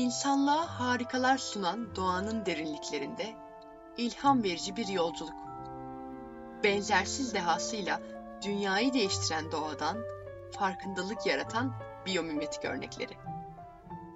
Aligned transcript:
İnsanlığa 0.00 0.80
harikalar 0.80 1.38
sunan 1.38 1.96
doğanın 1.96 2.46
derinliklerinde 2.46 3.34
ilham 3.96 4.42
verici 4.42 4.76
bir 4.76 4.88
yolculuk. 4.88 5.34
Benzersiz 6.64 7.34
dehasıyla 7.34 8.00
dünyayı 8.44 8.92
değiştiren 8.92 9.52
doğadan 9.52 9.98
farkındalık 10.58 11.26
yaratan 11.26 11.72
biyomimetik 12.06 12.64
örnekleri. 12.64 13.12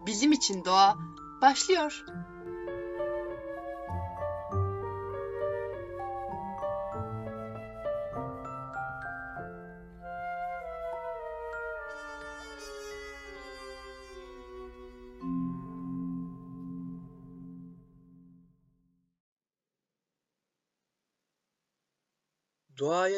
Bizim 0.06 0.32
için 0.32 0.64
doğa 0.64 0.96
başlıyor. 1.42 2.04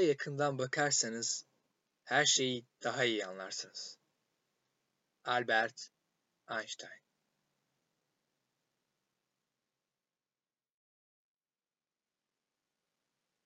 Yakından 0.07 0.59
bakarsanız 0.59 1.45
her 2.05 2.25
şeyi 2.25 2.67
daha 2.83 3.05
iyi 3.05 3.27
anlarsınız. 3.27 3.99
Albert 5.25 5.91
Einstein 6.51 7.07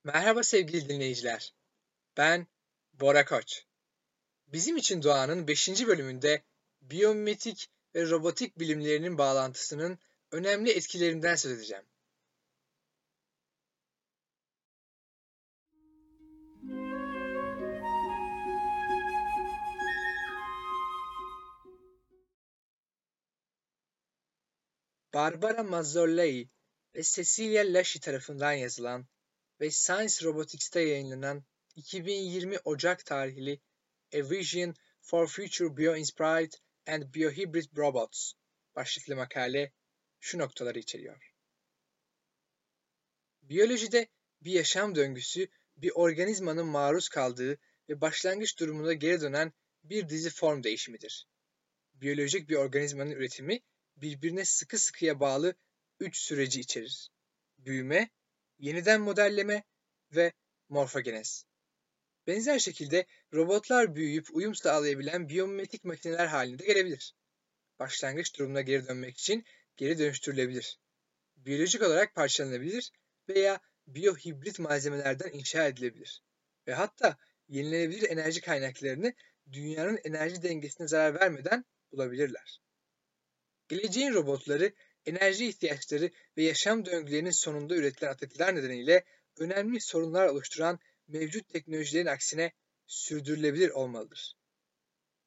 Merhaba 0.04 0.42
sevgili 0.42 0.88
dinleyiciler. 0.88 1.54
Ben 2.16 2.46
Bora 2.92 3.24
Koç. 3.24 3.64
Bizim 4.46 4.76
için 4.76 5.02
doğanın 5.02 5.48
5. 5.48 5.86
bölümünde 5.86 6.42
biyomimetik 6.80 7.70
ve 7.94 8.10
robotik 8.10 8.58
bilimlerinin 8.58 9.18
bağlantısının 9.18 9.98
önemli 10.30 10.70
etkilerinden 10.70 11.34
söz 11.34 11.52
edeceğim. 11.52 11.84
Barbara 25.14 25.62
Mazzolai 25.62 26.48
ve 26.94 27.02
Cecilia 27.02 27.64
Lashy 27.64 28.00
tarafından 28.00 28.52
yazılan 28.52 29.06
ve 29.60 29.70
Science 29.70 30.24
Robotics'te 30.24 30.80
yayınlanan 30.80 31.44
2020 31.76 32.58
Ocak 32.64 33.06
tarihli 33.06 33.60
A 34.14 34.30
Vision 34.30 34.74
for 35.00 35.26
Future 35.26 35.76
Bio-Inspired 35.76 36.52
and 36.86 37.14
Biohybrid 37.14 37.76
Robots 37.76 38.32
başlıklı 38.76 39.16
makale 39.16 39.72
şu 40.20 40.38
noktaları 40.38 40.78
içeriyor. 40.78 41.32
Biyolojide 43.42 44.08
bir 44.40 44.52
yaşam 44.52 44.94
döngüsü 44.94 45.48
bir 45.76 45.90
organizmanın 45.94 46.66
maruz 46.66 47.08
kaldığı 47.08 47.58
ve 47.88 48.00
başlangıç 48.00 48.58
durumuna 48.58 48.92
geri 48.92 49.20
dönen 49.20 49.52
bir 49.84 50.08
dizi 50.08 50.30
form 50.30 50.62
değişimidir. 50.62 51.26
Biyolojik 51.94 52.48
bir 52.48 52.56
organizmanın 52.56 53.10
üretimi 53.10 53.60
birbirine 54.00 54.44
sıkı 54.44 54.78
sıkıya 54.78 55.20
bağlı 55.20 55.54
üç 56.00 56.16
süreci 56.16 56.60
içerir. 56.60 57.10
Büyüme, 57.58 58.10
yeniden 58.58 59.00
modelleme 59.00 59.64
ve 60.12 60.32
morfogenez. 60.68 61.44
Benzer 62.26 62.58
şekilde 62.58 63.06
robotlar 63.32 63.94
büyüyüp 63.94 64.26
uyum 64.32 64.54
sağlayabilen 64.54 65.28
biyomimetik 65.28 65.84
makineler 65.84 66.26
haline 66.26 66.58
de 66.58 66.64
gelebilir. 66.64 67.14
Başlangıç 67.78 68.38
durumuna 68.38 68.60
geri 68.60 68.88
dönmek 68.88 69.18
için 69.18 69.44
geri 69.76 69.98
dönüştürülebilir. 69.98 70.78
Biyolojik 71.36 71.82
olarak 71.82 72.14
parçalanabilir 72.14 72.92
veya 73.28 73.60
biyohibrit 73.86 74.58
malzemelerden 74.58 75.32
inşa 75.32 75.66
edilebilir. 75.66 76.22
Ve 76.66 76.74
hatta 76.74 77.16
yenilenebilir 77.48 78.10
enerji 78.10 78.40
kaynaklarını 78.40 79.14
dünyanın 79.52 79.98
enerji 80.04 80.42
dengesine 80.42 80.88
zarar 80.88 81.20
vermeden 81.20 81.64
bulabilirler. 81.92 82.60
Geleceğin 83.70 84.14
robotları 84.14 84.72
enerji 85.06 85.48
ihtiyaçları 85.48 86.10
ve 86.36 86.42
yaşam 86.42 86.84
döngülerinin 86.84 87.30
sonunda 87.30 87.76
üretilen 87.76 88.10
atıklar 88.10 88.54
nedeniyle 88.54 89.04
önemli 89.38 89.80
sorunlar 89.80 90.26
oluşturan 90.26 90.78
mevcut 91.08 91.48
teknolojilerin 91.48 92.06
aksine 92.06 92.52
sürdürülebilir 92.86 93.70
olmalıdır. 93.70 94.36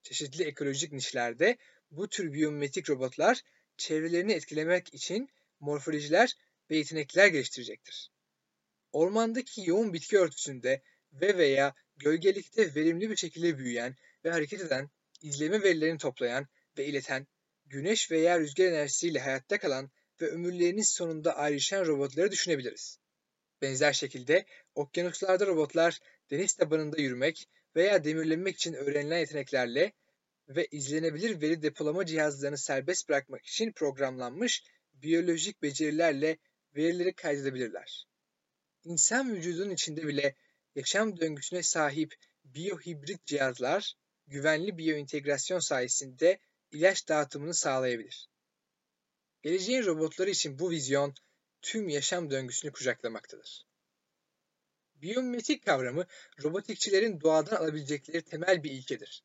Çeşitli 0.01 0.43
ekolojik 0.43 0.91
nişlerde 0.91 1.57
bu 1.91 2.09
tür 2.09 2.33
biyomimetik 2.33 2.89
robotlar 2.89 3.41
çevrelerini 3.77 4.33
etkilemek 4.33 4.93
için 4.93 5.29
morfolojiler 5.59 6.33
ve 6.69 6.77
yetenekler 6.77 7.27
geliştirecektir. 7.27 8.11
Ormandaki 8.91 9.69
yoğun 9.69 9.93
bitki 9.93 10.17
örtüsünde 10.17 10.81
ve 11.13 11.37
veya 11.37 11.75
gölgelikte 11.97 12.75
verimli 12.75 13.09
bir 13.09 13.15
şekilde 13.15 13.57
büyüyen 13.57 13.95
ve 14.25 14.31
hareket 14.31 14.61
eden, 14.61 14.89
izleme 15.21 15.61
verilerini 15.63 15.97
toplayan 15.97 16.47
ve 16.77 16.85
ileten 16.85 17.27
güneş 17.65 18.11
veya 18.11 18.39
rüzgar 18.39 18.65
enerjisiyle 18.65 19.19
hayatta 19.19 19.57
kalan 19.57 19.91
ve 20.21 20.27
ömürlerinin 20.27 20.81
sonunda 20.81 21.37
ayrışan 21.37 21.85
robotları 21.85 22.31
düşünebiliriz. 22.31 22.99
Benzer 23.61 23.93
şekilde 23.93 24.45
okyanuslarda 24.75 25.47
robotlar 25.47 25.99
deniz 26.31 26.53
tabanında 26.53 27.01
yürümek 27.01 27.49
veya 27.75 28.03
demirlenmek 28.03 28.55
için 28.55 28.73
öğrenilen 28.73 29.19
yeteneklerle 29.19 29.93
ve 30.49 30.67
izlenebilir 30.71 31.41
veri 31.41 31.61
depolama 31.61 32.05
cihazlarını 32.05 32.57
serbest 32.57 33.09
bırakmak 33.09 33.45
için 33.45 33.71
programlanmış 33.71 34.63
biyolojik 34.93 35.61
becerilerle 35.61 36.37
verileri 36.75 37.13
kaydedebilirler. 37.13 38.05
İnsan 38.83 39.35
vücudunun 39.35 39.69
içinde 39.69 40.07
bile 40.07 40.35
yaşam 40.75 41.19
döngüsüne 41.19 41.63
sahip 41.63 42.15
biyohibrit 42.43 43.25
cihazlar 43.25 43.95
güvenli 44.27 44.77
biyointegrasyon 44.77 45.59
sayesinde 45.59 46.39
ilaç 46.73 47.07
dağıtımını 47.07 47.53
sağlayabilir. 47.53 48.29
Geleceğin 49.41 49.85
robotları 49.85 50.29
için 50.29 50.59
bu 50.59 50.69
vizyon 50.69 51.13
tüm 51.61 51.89
yaşam 51.89 52.31
döngüsünü 52.31 52.71
kucaklamaktadır. 52.71 53.65
Biyomimetik 54.95 55.65
kavramı 55.65 56.05
robotikçilerin 56.43 57.21
doğadan 57.21 57.55
alabilecekleri 57.55 58.21
temel 58.21 58.63
bir 58.63 58.71
ilkedir. 58.71 59.23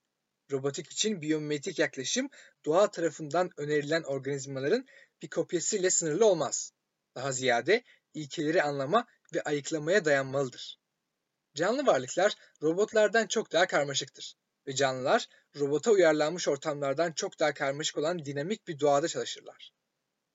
Robotik 0.51 0.93
için 0.93 1.23
biyomimetik 1.23 1.79
yaklaşım 1.79 2.29
doğa 2.65 2.91
tarafından 2.91 3.51
önerilen 3.57 4.03
organizmaların 4.03 4.87
bir 5.23 5.31
kopyasıyla 5.31 5.91
sınırlı 5.91 6.27
olmaz. 6.27 6.73
Daha 7.15 7.33
ziyade 7.33 7.85
ilkeleri 8.15 8.63
anlama 8.63 9.07
ve 9.35 9.43
ayıklamaya 9.43 10.05
dayanmalıdır. 10.05 10.79
Canlı 11.55 11.87
varlıklar 11.87 12.35
robotlardan 12.63 13.27
çok 13.27 13.53
daha 13.53 13.67
karmaşıktır 13.67 14.38
ve 14.69 14.75
canlılar 14.75 15.29
robota 15.57 15.91
uyarlanmış 15.91 16.49
ortamlardan 16.49 17.13
çok 17.13 17.39
daha 17.39 17.55
karmaşık 17.55 17.99
olan 17.99 18.25
dinamik 18.25 18.69
bir 18.69 18.81
doğada 18.81 19.09
çalışırlar. 19.09 19.73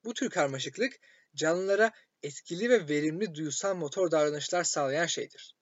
Bu 0.05 0.13
tür 0.13 0.29
karmaşıklık 0.29 0.93
canlılara 1.35 1.91
etkili 2.23 2.69
ve 2.69 2.89
verimli 2.89 3.35
duyusal 3.35 3.75
motor 3.75 4.11
davranışlar 4.11 4.63
sağlayan 4.63 5.05
şeydir. 5.05 5.55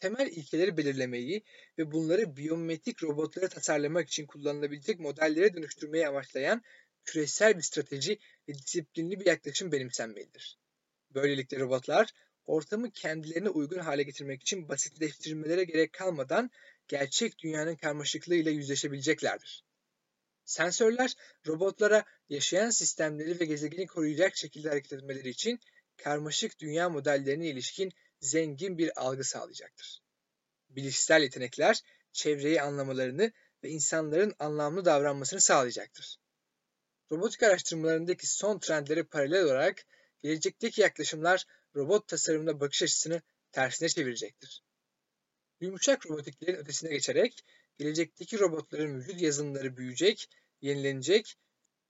Temel 0.00 0.26
ilkeleri 0.26 0.76
belirlemeyi 0.76 1.42
ve 1.78 1.92
bunları 1.92 2.36
biyometrik 2.36 3.02
robotları 3.02 3.48
tasarlamak 3.48 4.08
için 4.08 4.26
kullanılabilecek 4.26 5.00
modellere 5.00 5.54
dönüştürmeyi 5.54 6.08
amaçlayan 6.08 6.62
küresel 7.04 7.56
bir 7.56 7.62
strateji 7.62 8.18
ve 8.48 8.54
disiplinli 8.54 9.20
bir 9.20 9.26
yaklaşım 9.26 9.72
benimsenmelidir. 9.72 10.58
Böylelikle 11.14 11.58
robotlar 11.58 12.10
ortamı 12.46 12.90
kendilerine 12.90 13.48
uygun 13.48 13.78
hale 13.78 14.02
getirmek 14.02 14.42
için 14.42 14.68
basitleştirmelere 14.68 15.64
gerek 15.64 15.92
kalmadan 15.92 16.50
gerçek 16.90 17.38
dünyanın 17.38 17.76
karmaşıklığıyla 17.76 18.50
yüzleşebileceklerdir. 18.50 19.64
Sensörler 20.44 21.14
robotlara 21.46 22.04
yaşayan 22.28 22.70
sistemleri 22.70 23.40
ve 23.40 23.44
gezegeni 23.44 23.86
koruyacak 23.86 24.36
şekilde 24.36 24.68
hareket 24.68 24.92
etmeleri 24.92 25.28
için 25.28 25.60
karmaşık 25.96 26.60
dünya 26.60 26.88
modellerine 26.88 27.48
ilişkin 27.48 27.92
zengin 28.20 28.78
bir 28.78 29.02
algı 29.02 29.24
sağlayacaktır. 29.24 30.02
Bilişsel 30.70 31.22
yetenekler 31.22 31.82
çevreyi 32.12 32.62
anlamalarını 32.62 33.32
ve 33.64 33.68
insanların 33.68 34.34
anlamlı 34.38 34.84
davranmasını 34.84 35.40
sağlayacaktır. 35.40 36.16
Robotik 37.12 37.42
araştırmalarındaki 37.42 38.26
son 38.26 38.58
trendlere 38.58 39.02
paralel 39.02 39.44
olarak 39.44 39.84
gelecekteki 40.22 40.80
yaklaşımlar 40.80 41.44
robot 41.76 42.08
tasarımına 42.08 42.60
bakış 42.60 42.82
açısını 42.82 43.22
tersine 43.52 43.88
çevirecektir. 43.88 44.62
Yumuşak 45.60 46.06
robotiklerin 46.06 46.56
ötesine 46.56 46.90
geçerek 46.90 47.44
gelecekteki 47.78 48.38
robotların 48.38 48.98
vücut 48.98 49.20
yazılımları 49.20 49.76
büyüyecek, 49.76 50.28
yenilenecek, 50.60 51.36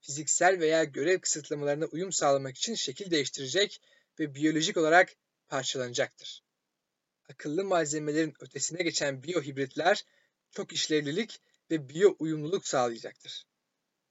fiziksel 0.01 0.61
veya 0.61 0.85
görev 0.85 1.21
kısıtlamalarına 1.21 1.85
uyum 1.85 2.13
sağlamak 2.13 2.57
için 2.57 2.75
şekil 2.75 3.11
değiştirecek 3.11 3.81
ve 4.19 4.35
biyolojik 4.35 4.77
olarak 4.77 5.15
parçalanacaktır. 5.49 6.43
Akıllı 7.29 7.65
malzemelerin 7.65 8.35
ötesine 8.41 8.83
geçen 8.83 9.23
biyohibritler 9.23 10.05
çok 10.51 10.73
işlevlilik 10.73 11.41
ve 11.71 11.89
biyo 11.89 12.17
uyumluluk 12.19 12.69
sağlayacaktır. 12.69 13.47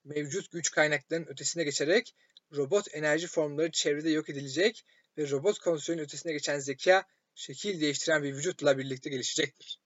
mevcut 0.04 0.52
güç 0.52 0.72
kaynaklarının 0.72 1.28
ötesine 1.28 1.64
geçerek 1.64 2.16
robot 2.56 2.96
enerji 2.96 3.28
formları 3.28 3.72
çevrede 3.72 4.10
yok 4.10 4.30
edilecek 4.30 4.86
ve 5.18 5.30
robot 5.30 5.60
kontrolünün 5.60 6.04
ötesine 6.04 6.32
geçen 6.32 6.60
zeka 6.60 7.06
şekil 7.40 7.82
değiştiren 7.82 8.24
bir 8.24 8.34
vücutla 8.36 8.78
birlikte 8.78 9.10
gelişecektir. 9.10 9.80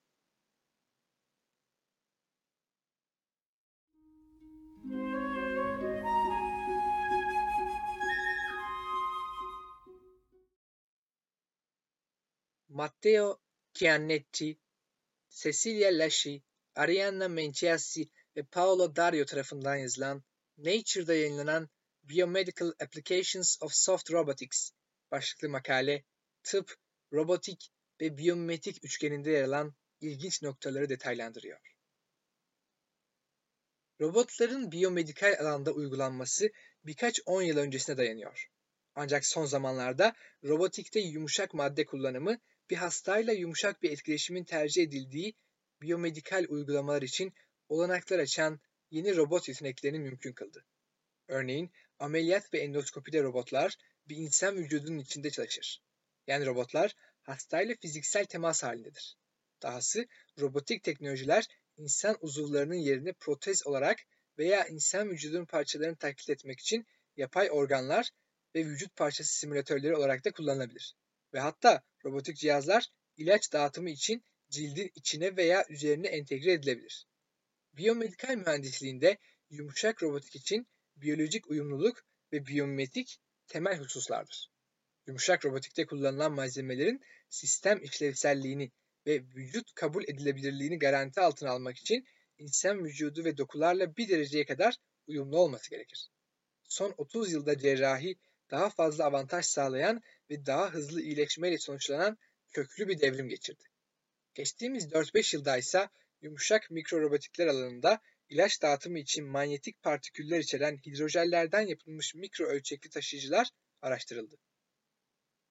Matteo 12.70 13.40
Chiannetti, 13.74 14.58
Cecilia 15.30 15.90
Lasci, 15.92 16.44
Arianna 16.76 17.28
Menciassi 17.28 18.10
ve 18.36 18.44
Paolo 18.44 18.96
Dario 18.96 19.26
tarafından 19.26 19.76
yazılan 19.76 20.24
Nature'da 20.58 21.14
yayınlanan 21.14 21.70
Biomedical 22.04 22.72
Applications 22.80 23.58
of 23.62 23.74
Soft 23.74 24.12
Robotics 24.12 24.72
başlıklı 25.12 25.50
makale, 25.50 26.04
tıp, 26.44 26.83
robotik 27.14 27.72
ve 28.02 28.18
biyomimetik 28.18 28.86
üçgeninde 28.86 29.32
yer 29.32 29.44
alan 29.44 29.74
ilginç 30.02 30.42
noktaları 30.42 30.90
detaylandırıyor. 30.90 31.60
Robotların 34.02 34.72
biyomedikal 34.72 35.36
alanda 35.40 35.72
uygulanması 35.72 36.52
birkaç 36.86 37.20
on 37.26 37.42
yıl 37.42 37.58
öncesine 37.58 37.98
dayanıyor. 37.98 38.50
Ancak 38.96 39.26
son 39.26 39.46
zamanlarda 39.46 40.14
robotikte 40.44 41.00
yumuşak 41.00 41.54
madde 41.54 41.86
kullanımı 41.86 42.38
bir 42.70 42.76
hastayla 42.76 43.34
yumuşak 43.34 43.84
bir 43.84 43.92
etkileşimin 43.92 44.44
tercih 44.44 44.84
edildiği 44.84 45.34
biyomedikal 45.82 46.46
uygulamalar 46.50 47.02
için 47.02 47.34
olanaklar 47.70 48.20
açan 48.20 48.60
yeni 48.92 49.16
robot 49.16 49.48
yeteneklerini 49.48 50.00
mümkün 50.00 50.34
kıldı. 50.34 50.66
Örneğin 51.28 51.72
ameliyat 52.00 52.54
ve 52.54 52.60
endoskopide 52.60 53.24
robotlar 53.24 53.78
bir 54.10 54.18
insan 54.18 54.58
vücudunun 54.58 55.00
içinde 55.00 55.30
çalışır. 55.30 55.82
Yani 56.28 56.46
robotlar 56.46 56.96
hastayla 57.22 57.76
fiziksel 57.82 58.26
temas 58.26 58.64
halindedir. 58.64 59.18
Dahası 59.62 60.06
robotik 60.40 60.84
teknolojiler 60.84 61.48
insan 61.78 62.18
uzuvlarının 62.22 62.76
yerini 62.76 63.14
protez 63.14 63.68
olarak 63.68 64.00
veya 64.38 64.68
insan 64.68 65.10
vücudunun 65.10 65.46
parçalarını 65.46 65.96
taklit 65.96 66.30
etmek 66.30 66.60
için 66.60 66.86
yapay 67.18 67.52
organlar 67.52 68.10
ve 68.56 68.66
vücut 68.66 68.96
parçası 68.96 69.34
simülatörleri 69.34 69.96
olarak 69.96 70.26
da 70.26 70.32
kullanılabilir. 70.32 70.96
Ve 71.34 71.40
hatta 71.40 71.82
robotik 72.06 72.38
cihazlar 72.38 72.88
ilaç 73.18 73.54
dağıtımı 73.54 73.90
için 73.90 74.24
cildin 74.50 74.92
içine 74.96 75.38
veya 75.38 75.66
üzerine 75.70 76.08
entegre 76.08 76.52
edilebilir. 76.52 77.06
Biyomedikal 77.74 78.36
mühendisliğinde 78.36 79.18
yumuşak 79.50 80.04
robotik 80.04 80.36
için 80.36 80.68
biyolojik 80.96 81.48
uyumluluk 81.50 82.06
ve 82.34 82.46
biyomimetik 82.46 83.20
temel 83.48 83.78
hususlardır. 83.78 84.53
Yumuşak 85.08 85.46
robotikte 85.46 85.86
kullanılan 85.86 86.32
malzemelerin 86.32 87.02
sistem 87.30 87.84
işlevselliğini 87.84 88.72
ve 89.06 89.22
vücut 89.36 89.74
kabul 89.74 90.04
edilebilirliğini 90.04 90.80
garanti 90.80 91.22
altına 91.22 91.52
almak 91.52 91.78
için 91.78 92.06
insan 92.38 92.86
vücudu 92.86 93.24
ve 93.24 93.38
dokularla 93.38 93.96
bir 93.96 94.10
dereceye 94.10 94.46
kadar 94.46 94.76
uyumlu 95.08 95.38
olması 95.38 95.70
gerekir. 95.70 96.10
Son 96.64 96.94
30 96.98 97.32
yılda 97.32 97.58
cerrahi 97.58 98.16
daha 98.52 98.70
fazla 98.70 99.06
avantaj 99.06 99.46
sağlayan 99.46 100.02
ve 100.30 100.46
daha 100.46 100.74
hızlı 100.74 101.02
iyileşmeyle 101.02 101.58
sonuçlanan 101.58 102.18
köklü 102.52 102.88
bir 102.88 103.00
devrim 103.00 103.30
geçirdi. 103.30 103.64
Geçtiğimiz 104.34 104.86
4-5 104.86 105.36
yılda 105.36 105.58
ise 105.58 105.90
yumuşak 106.22 106.72
mikrorobotikler 106.72 107.48
alanında 107.48 108.00
ilaç 108.30 108.62
dağıtımı 108.62 109.00
için 109.00 109.26
manyetik 109.28 109.82
partiküller 109.82 110.40
içeren 110.40 110.78
hidrojellerden 110.78 111.62
yapılmış 111.62 112.16
mikro 112.16 112.46
ölçekli 112.46 112.90
taşıyıcılar 112.90 113.48
araştırıldı. 113.82 114.38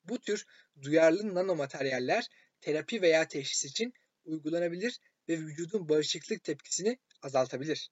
Bu 0.05 0.21
tür 0.21 0.45
duyarlı 0.83 1.35
nanomateryaller 1.35 2.27
terapi 2.61 3.03
veya 3.03 3.29
teşhis 3.29 3.65
için 3.65 3.93
uygulanabilir 4.25 4.99
ve 5.29 5.39
vücudun 5.39 5.89
bağışıklık 5.89 6.45
tepkisini 6.45 6.99
azaltabilir. 7.23 7.91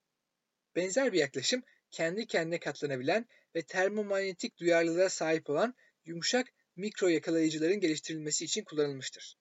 Benzer 0.76 1.12
bir 1.12 1.18
yaklaşım 1.18 1.62
kendi 1.90 2.26
kendine 2.26 2.60
katlanabilen 2.60 3.26
ve 3.54 3.62
termomanyetik 3.62 4.58
duyarlılığa 4.58 5.08
sahip 5.08 5.50
olan 5.50 5.74
yumuşak 6.04 6.46
mikro 6.76 7.08
yakalayıcıların 7.08 7.80
geliştirilmesi 7.80 8.44
için 8.44 8.64
kullanılmıştır. 8.64 9.36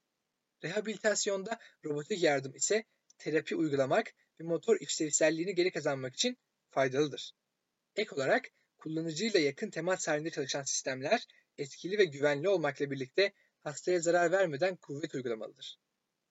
Rehabilitasyonda 0.64 1.60
robotik 1.86 2.24
yardım 2.24 2.56
ise 2.56 2.84
terapi 3.18 3.56
uygulamak 3.56 4.14
ve 4.40 4.44
motor 4.44 4.78
işlevselliğini 4.80 5.56
geri 5.56 5.72
kazanmak 5.72 6.16
için 6.16 6.38
faydalıdır. 6.70 7.32
Ek 7.96 8.16
olarak 8.16 8.50
kullanıcıyla 8.78 9.40
yakın 9.40 9.70
temas 9.70 10.08
halinde 10.08 10.30
çalışan 10.30 10.64
sistemler 10.64 11.28
etkili 11.60 11.98
ve 11.98 12.06
güvenli 12.06 12.50
olmakla 12.50 12.92
birlikte 12.92 13.34
hastaya 13.60 14.00
zarar 14.00 14.32
vermeden 14.32 14.76
kuvvet 14.76 15.16
uygulamalıdır. 15.16 15.80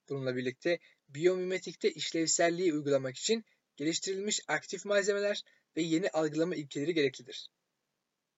Bununla 0.08 0.36
birlikte 0.36 0.78
biyomimetikte 1.08 1.90
işlevselliği 1.90 2.74
uygulamak 2.74 3.16
için 3.16 3.44
geliştirilmiş 3.76 4.40
aktif 4.48 4.84
malzemeler 4.84 5.42
ve 5.76 5.82
yeni 5.82 6.10
algılama 6.10 6.56
ilkeleri 6.56 6.94
gereklidir. 6.94 7.48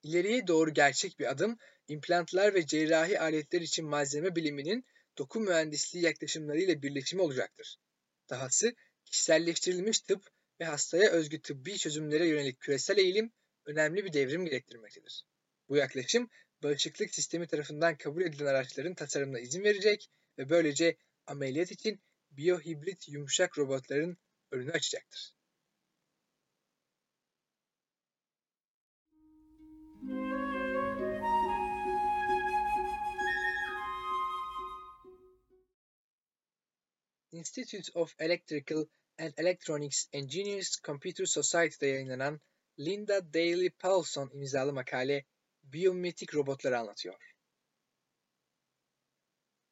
İleriye 0.03 0.47
doğru 0.47 0.73
gerçek 0.73 1.19
bir 1.19 1.31
adım, 1.31 1.57
implantlar 1.87 2.53
ve 2.53 2.65
cerrahi 2.65 3.19
aletler 3.19 3.61
için 3.61 3.85
malzeme 3.85 4.35
biliminin 4.35 4.85
doku 5.17 5.39
mühendisliği 5.39 6.05
yaklaşımlarıyla 6.05 6.81
birleşimi 6.81 7.21
olacaktır. 7.21 7.77
Dahası 8.29 8.75
kişiselleştirilmiş 9.05 9.99
tıp 9.99 10.29
ve 10.59 10.65
hastaya 10.65 11.11
özgü 11.11 11.41
tıbbi 11.41 11.77
çözümlere 11.77 12.27
yönelik 12.27 12.59
küresel 12.59 12.97
eğilim 12.97 13.31
önemli 13.65 14.05
bir 14.05 14.13
devrim 14.13 14.45
gerektirmektedir. 14.45 15.25
Bu 15.69 15.77
yaklaşım 15.77 16.29
bağışıklık 16.63 17.15
sistemi 17.15 17.47
tarafından 17.47 17.97
kabul 17.97 18.21
edilen 18.21 18.45
araçların 18.45 18.93
tasarımına 18.93 19.39
izin 19.39 19.63
verecek 19.63 20.09
ve 20.37 20.49
böylece 20.49 20.97
ameliyat 21.27 21.71
için 21.71 22.01
biyohibrit 22.31 23.09
yumuşak 23.09 23.57
robotların 23.57 24.17
önünü 24.51 24.71
açacaktır. 24.71 25.33
Institute 37.31 37.91
of 37.93 38.15
Electrical 38.19 38.85
and 39.17 39.33
Electronics 39.37 40.07
Engineers 40.13 40.81
Computer 40.83 41.25
Society'de 41.25 41.87
yayınlanan 41.87 42.41
Linda 42.79 43.33
Daly 43.33 43.69
Paulson 43.69 44.29
imzalı 44.33 44.73
makale 44.73 45.25
biyomimetik 45.63 46.35
robotları 46.35 46.79
anlatıyor. 46.79 47.15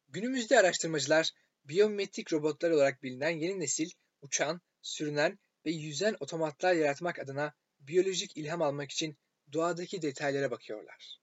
Günümüzde 0.08 0.58
araştırmacılar 0.58 1.30
biyomimetik 1.64 2.32
robotlar 2.32 2.70
olarak 2.70 3.02
bilinen 3.02 3.30
yeni 3.30 3.60
nesil 3.60 3.90
uçan, 4.22 4.60
sürünen 4.82 5.38
ve 5.66 5.70
yüzen 5.70 6.16
otomatlar 6.20 6.74
yaratmak 6.74 7.18
adına 7.18 7.54
biyolojik 7.80 8.36
ilham 8.36 8.62
almak 8.62 8.90
için 8.90 9.18
doğadaki 9.52 10.02
detaylara 10.02 10.50
bakıyorlar. 10.50 11.18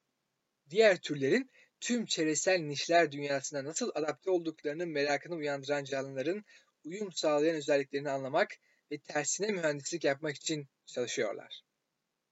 Diğer 0.69 0.97
türlerin 1.01 1.51
tüm 1.79 2.05
çevresel 2.05 2.59
nişler 2.59 3.11
dünyasına 3.11 3.63
nasıl 3.63 3.91
adapte 3.95 4.31
olduklarının 4.31 4.89
merakını 4.89 5.35
uyandıran 5.35 5.83
canlıların 5.83 6.43
uyum 6.83 7.11
sağlayan 7.11 7.55
özelliklerini 7.55 8.09
anlamak 8.09 8.49
ve 8.91 8.99
tersine 8.99 9.47
mühendislik 9.47 10.03
yapmak 10.03 10.35
için 10.35 10.67
çalışıyorlar. 10.85 11.61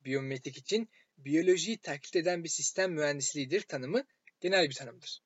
Biyomimetik 0.06 0.58
için 0.58 0.90
biyolojiyi 1.18 1.78
taklit 1.78 2.16
eden 2.16 2.44
bir 2.44 2.50
sistem 2.50 2.94
mühendisliğidir 2.94 3.62
tanımı 3.62 4.04
genel 4.40 4.70
bir 4.70 4.74
tanımdır. 4.74 5.22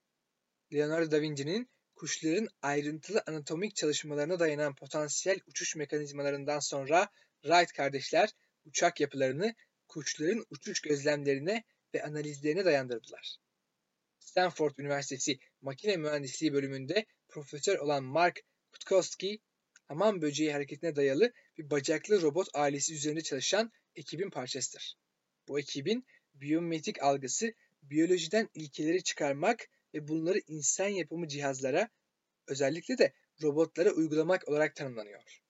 Leonardo 0.73 1.11
da 1.11 1.21
Vinci'nin 1.21 1.69
kuşların 1.95 2.47
ayrıntılı 2.61 3.23
anatomik 3.27 3.75
çalışmalarına 3.75 4.39
dayanan 4.39 4.75
potansiyel 4.75 5.39
uçuş 5.47 5.75
mekanizmalarından 5.75 6.59
sonra 6.59 7.09
Wright 7.41 7.73
kardeşler 7.73 8.29
uçak 8.65 8.99
yapılarını 8.99 9.55
kuşların 9.87 10.45
uçuş 10.49 10.81
gözlemlerine 10.81 11.63
ve 11.93 12.03
analizlerine 12.03 12.65
dayandırdılar. 12.65 13.37
Stanford 14.19 14.77
Üniversitesi 14.77 15.39
Makine 15.61 15.97
Mühendisliği 15.97 16.53
bölümünde 16.53 17.05
profesör 17.27 17.77
olan 17.77 18.03
Mark 18.03 18.39
Kutkowski, 18.71 19.39
hamam 19.87 20.21
böceği 20.21 20.51
hareketine 20.51 20.95
dayalı 20.95 21.33
bir 21.57 21.69
bacaklı 21.69 22.21
robot 22.21 22.47
ailesi 22.53 22.93
üzerinde 22.93 23.21
çalışan 23.21 23.71
ekibin 23.95 24.29
parçasıdır. 24.29 24.95
Bu 25.49 25.59
ekibin 25.59 26.05
biyometrik 26.33 27.03
algısı 27.03 27.53
biyolojiden 27.83 28.49
ilkeleri 28.53 29.03
çıkarmak 29.03 29.69
ve 29.93 30.07
bunları 30.07 30.41
insan 30.47 30.87
yapımı 30.87 31.27
cihazlara, 31.27 31.89
özellikle 32.47 32.97
de 32.97 33.13
robotlara 33.41 33.91
uygulamak 33.91 34.47
olarak 34.49 34.75
tanımlanıyor. 34.75 35.41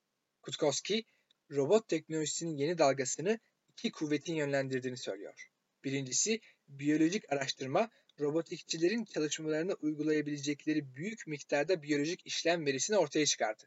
Kutkowski, 0.42 1.06
robot 1.52 1.88
teknolojisinin 1.88 2.58
yeni 2.58 2.78
dalgasını 2.78 3.40
iki 3.70 3.92
kuvvetin 3.92 4.36
yönlendirdiğini 4.36 4.98
söylüyor. 4.98 5.50
Birincisi, 5.84 6.40
biyolojik 6.68 7.32
araştırma, 7.34 7.90
robotikçilerin 8.20 9.06
çalışmalarına 9.06 9.74
uygulayabilecekleri 9.74 10.96
büyük 10.96 11.28
miktarda 11.28 11.84
biyolojik 11.84 12.26
işlem 12.26 12.66
verisini 12.66 12.98
ortaya 12.98 13.26
çıkardı. 13.26 13.64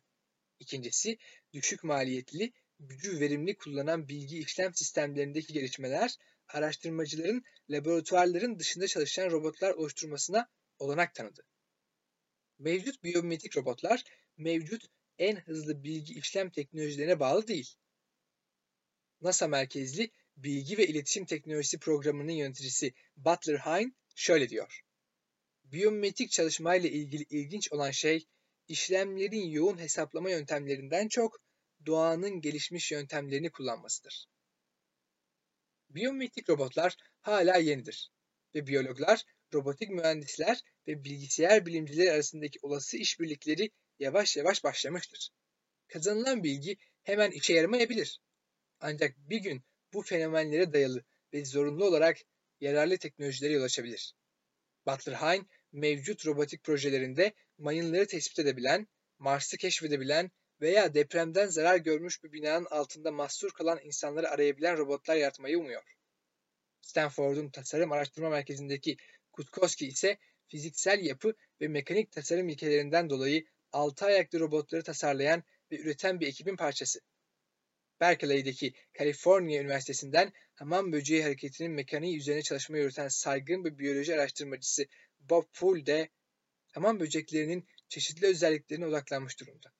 İkincisi, 0.61 1.19
düşük 1.53 1.85
maliyetli, 1.85 2.53
gücü 2.89 3.21
verimli 3.21 3.57
kullanan 3.57 4.09
bilgi 4.09 4.39
işlem 4.39 4.75
sistemlerindeki 4.75 5.53
gelişmeler, 5.53 6.17
araştırmacıların 6.49 7.45
laboratuvarların 7.71 8.59
dışında 8.59 8.87
çalışan 8.87 9.31
robotlar 9.31 9.71
oluşturmasına 9.71 10.49
olanak 10.79 11.15
tanıdı. 11.15 11.43
Mevcut 12.59 13.03
biyometrik 13.03 13.57
robotlar, 13.57 14.05
mevcut 14.37 14.83
en 15.19 15.37
hızlı 15.37 15.85
bilgi 15.85 16.15
işlem 16.15 16.51
teknolojilerine 16.51 17.21
bağlı 17.21 17.47
değil. 17.47 17.75
NASA 19.21 19.49
merkezli 19.49 20.11
Bilgi 20.37 20.79
ve 20.79 20.87
İletişim 20.87 21.25
Teknolojisi 21.25 21.79
Programı'nın 21.79 22.33
yöneticisi 22.33 22.95
Butler 23.17 23.59
Hine 23.59 23.93
şöyle 24.15 24.49
diyor. 24.49 24.81
Biyometrik 25.65 26.31
çalışmayla 26.31 26.89
ilgili 26.89 27.23
ilginç 27.31 27.73
olan 27.73 27.91
şey, 27.91 28.27
işlemlerin 28.69 29.47
yoğun 29.47 29.79
hesaplama 29.79 30.31
yöntemlerinden 30.31 31.09
çok 31.09 31.41
doğanın 31.87 32.41
gelişmiş 32.41 32.93
yöntemlerini 32.93 33.51
kullanmasıdır. 33.51 34.27
Biyometrik 35.91 36.51
robotlar 36.51 36.97
hala 37.21 37.57
yenidir 37.57 38.11
ve 38.55 38.67
biyologlar, 38.67 39.25
robotik 39.55 39.91
mühendisler 39.91 40.61
ve 40.87 41.05
bilgisayar 41.05 41.67
bilimcileri 41.67 42.13
arasındaki 42.13 42.59
olası 42.63 42.97
işbirlikleri 42.97 43.71
yavaş 43.99 44.37
yavaş 44.37 44.65
başlamıştır. 44.65 45.31
Kazanılan 45.89 46.45
bilgi 46.45 46.77
hemen 47.03 47.31
işe 47.31 47.55
yaramayabilir. 47.55 48.21
Ancak 48.81 49.17
bir 49.19 49.39
gün 49.39 49.63
bu 49.93 50.03
fenomenlere 50.03 50.73
dayalı 50.73 51.05
ve 51.33 51.45
zorunlu 51.45 51.85
olarak 51.85 52.17
yararlı 52.61 52.99
teknolojilere 52.99 53.53
yol 53.53 53.63
açabilir. 53.63 54.15
Butler 54.87 55.15
Hine, 55.15 55.45
mevcut 55.73 56.27
robotik 56.27 56.65
projelerinde 56.65 57.33
mayınları 57.59 58.07
tespit 58.07 58.39
edebilen, 58.39 58.89
Mars'ı 59.19 59.57
keşfedebilen 59.57 60.31
veya 60.63 60.95
depremden 60.95 61.47
zarar 61.47 61.77
görmüş 61.77 62.25
bir 62.25 62.33
binanın 62.33 62.67
altında 62.71 63.11
mahsur 63.11 63.51
kalan 63.51 63.81
insanları 63.85 64.31
arayabilen 64.31 64.79
robotlar 64.79 65.17
yaratmayı 65.17 65.59
umuyor. 65.59 65.83
Stanford'un 66.83 67.51
Tasarım 67.51 67.93
Araştırma 67.93 68.29
Merkezi'ndeki 68.31 68.97
Kutkowski 69.33 69.87
ise 69.87 70.19
fiziksel 70.49 71.05
yapı 71.05 71.35
ve 71.61 71.69
mekanik 71.69 72.13
tasarım 72.13 72.49
ilkelerinden 72.49 73.11
dolayı 73.11 73.45
altı 73.73 74.05
ayaklı 74.05 74.41
robotları 74.41 74.83
tasarlayan 74.83 75.43
ve 75.73 75.79
üreten 75.79 76.21
bir 76.21 76.27
ekibin 76.27 76.57
parçası. 76.57 77.01
Berkeley'deki 78.01 78.73
Kaliforniya 78.93 79.63
Üniversitesi'nden 79.63 80.33
hamam 80.55 80.93
böceği 80.93 81.23
hareketinin 81.23 81.73
mekaniği 81.73 82.19
üzerine 82.19 82.43
çalışma 82.43 82.79
yürüten 82.79 83.09
saygın 83.09 83.65
bir 83.65 83.79
biyoloji 83.79 84.15
araştırmacısı 84.15 84.87
Bob 85.21 85.45
Poole 85.55 85.87
de 85.87 86.09
hamam 86.73 87.01
böceklerinin 87.01 87.69
çeşitli 87.89 88.27
özelliklerine 88.27 88.87
odaklanmış 88.87 89.41
durumda. 89.41 89.73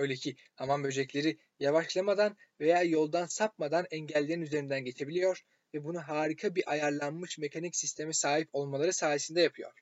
Öyle 0.00 0.14
ki 0.14 0.36
hamam 0.54 0.84
böcekleri 0.84 1.38
yavaşlamadan 1.58 2.36
veya 2.60 2.82
yoldan 2.82 3.26
sapmadan 3.26 3.86
engellerin 3.90 4.42
üzerinden 4.42 4.84
geçebiliyor 4.84 5.44
ve 5.74 5.84
bunu 5.84 6.00
harika 6.00 6.54
bir 6.54 6.70
ayarlanmış 6.70 7.38
mekanik 7.38 7.76
sisteme 7.76 8.12
sahip 8.12 8.48
olmaları 8.52 8.92
sayesinde 8.92 9.40
yapıyor. 9.40 9.72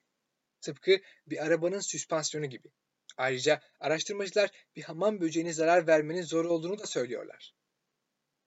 Tıpkı 0.61 0.99
bir 1.27 1.45
arabanın 1.45 1.79
süspansiyonu 1.79 2.45
gibi. 2.45 2.67
Ayrıca 3.17 3.61
araştırmacılar 3.79 4.49
bir 4.75 4.81
hamam 4.81 5.21
böceğine 5.21 5.53
zarar 5.53 5.87
vermenin 5.87 6.21
zor 6.21 6.45
olduğunu 6.45 6.79
da 6.79 6.85
söylüyorlar. 6.85 7.55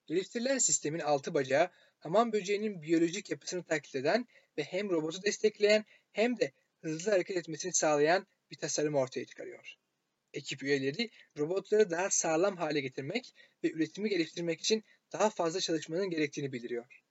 Geliştirilen 0.06 0.58
sistemin 0.58 1.00
altı 1.00 1.34
bacağı 1.34 1.70
hamam 1.98 2.32
böceğinin 2.32 2.82
biyolojik 2.82 3.30
yapısını 3.30 3.64
taklit 3.64 3.94
eden 3.94 4.26
ve 4.58 4.62
hem 4.62 4.90
robotu 4.90 5.22
destekleyen 5.22 5.84
hem 6.12 6.38
de 6.38 6.52
hızlı 6.80 7.10
hareket 7.10 7.36
etmesini 7.36 7.74
sağlayan 7.74 8.26
bir 8.50 8.56
tasarım 8.56 8.94
ortaya 8.94 9.24
çıkarıyor. 9.24 9.81
Ekip 10.34 10.62
üyeleri 10.62 11.10
robotları 11.38 11.90
daha 11.90 12.10
sağlam 12.10 12.56
hale 12.56 12.80
getirmek 12.80 13.34
ve 13.64 13.70
üretimi 13.70 14.08
geliştirmek 14.08 14.60
için 14.60 14.84
daha 15.12 15.30
fazla 15.30 15.60
çalışmanın 15.60 16.10
gerektiğini 16.10 16.52
bildiriyor. 16.52 17.02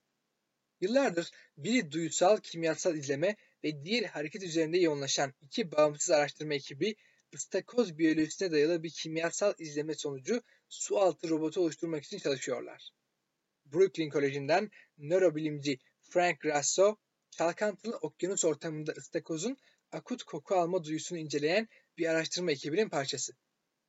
Yıllardır 0.80 1.30
biri 1.56 1.92
duysal 1.92 2.36
kimyasal 2.36 2.96
izleme 2.96 3.36
ve 3.64 3.84
diğer 3.84 4.04
hareket 4.04 4.42
üzerinde 4.42 4.78
yoğunlaşan 4.78 5.34
iki 5.40 5.72
bağımsız 5.72 6.10
araştırma 6.10 6.54
ekibi 6.54 6.94
ıstakoz 7.34 7.98
biyolojisine 7.98 8.52
dayalı 8.52 8.82
bir 8.82 8.90
kimyasal 8.90 9.54
izleme 9.58 9.94
sonucu 9.94 10.42
su 10.68 10.98
altı 10.98 11.28
robotu 11.28 11.60
oluşturmak 11.60 12.04
için 12.04 12.18
çalışıyorlar. 12.18 12.90
Brooklyn 13.64 14.10
Koleji'nden 14.10 14.70
nörobilimci 14.98 15.78
Frank 16.00 16.40
Grasso, 16.40 16.96
çalkantılı 17.30 17.96
okyanus 17.96 18.44
ortamında 18.44 18.92
ıstakozun 18.92 19.56
akut 19.92 20.22
koku 20.22 20.54
alma 20.54 20.84
duyusunu 20.84 21.18
inceleyen 21.18 21.68
bir 21.98 22.06
araştırma 22.06 22.52
ekibinin 22.52 22.88
parçası. 22.88 23.32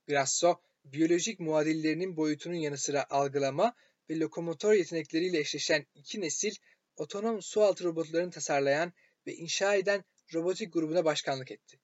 Grasso, 0.08 0.60
biyolojik 0.84 1.40
muadillerinin 1.40 2.16
boyutunun 2.16 2.54
yanı 2.54 2.78
sıra 2.78 3.06
algılama 3.10 3.74
ve 4.10 4.18
lokomotor 4.18 4.72
yetenekleriyle 4.72 5.38
eşleşen 5.38 5.86
iki 5.94 6.20
nesil 6.20 6.54
otonom 6.96 7.42
sualtı 7.42 7.84
robotlarını 7.84 8.30
tasarlayan 8.30 8.92
ve 9.26 9.34
inşa 9.34 9.74
eden 9.74 10.04
robotik 10.34 10.72
grubuna 10.72 11.04
başkanlık 11.04 11.50
etti. 11.50 11.80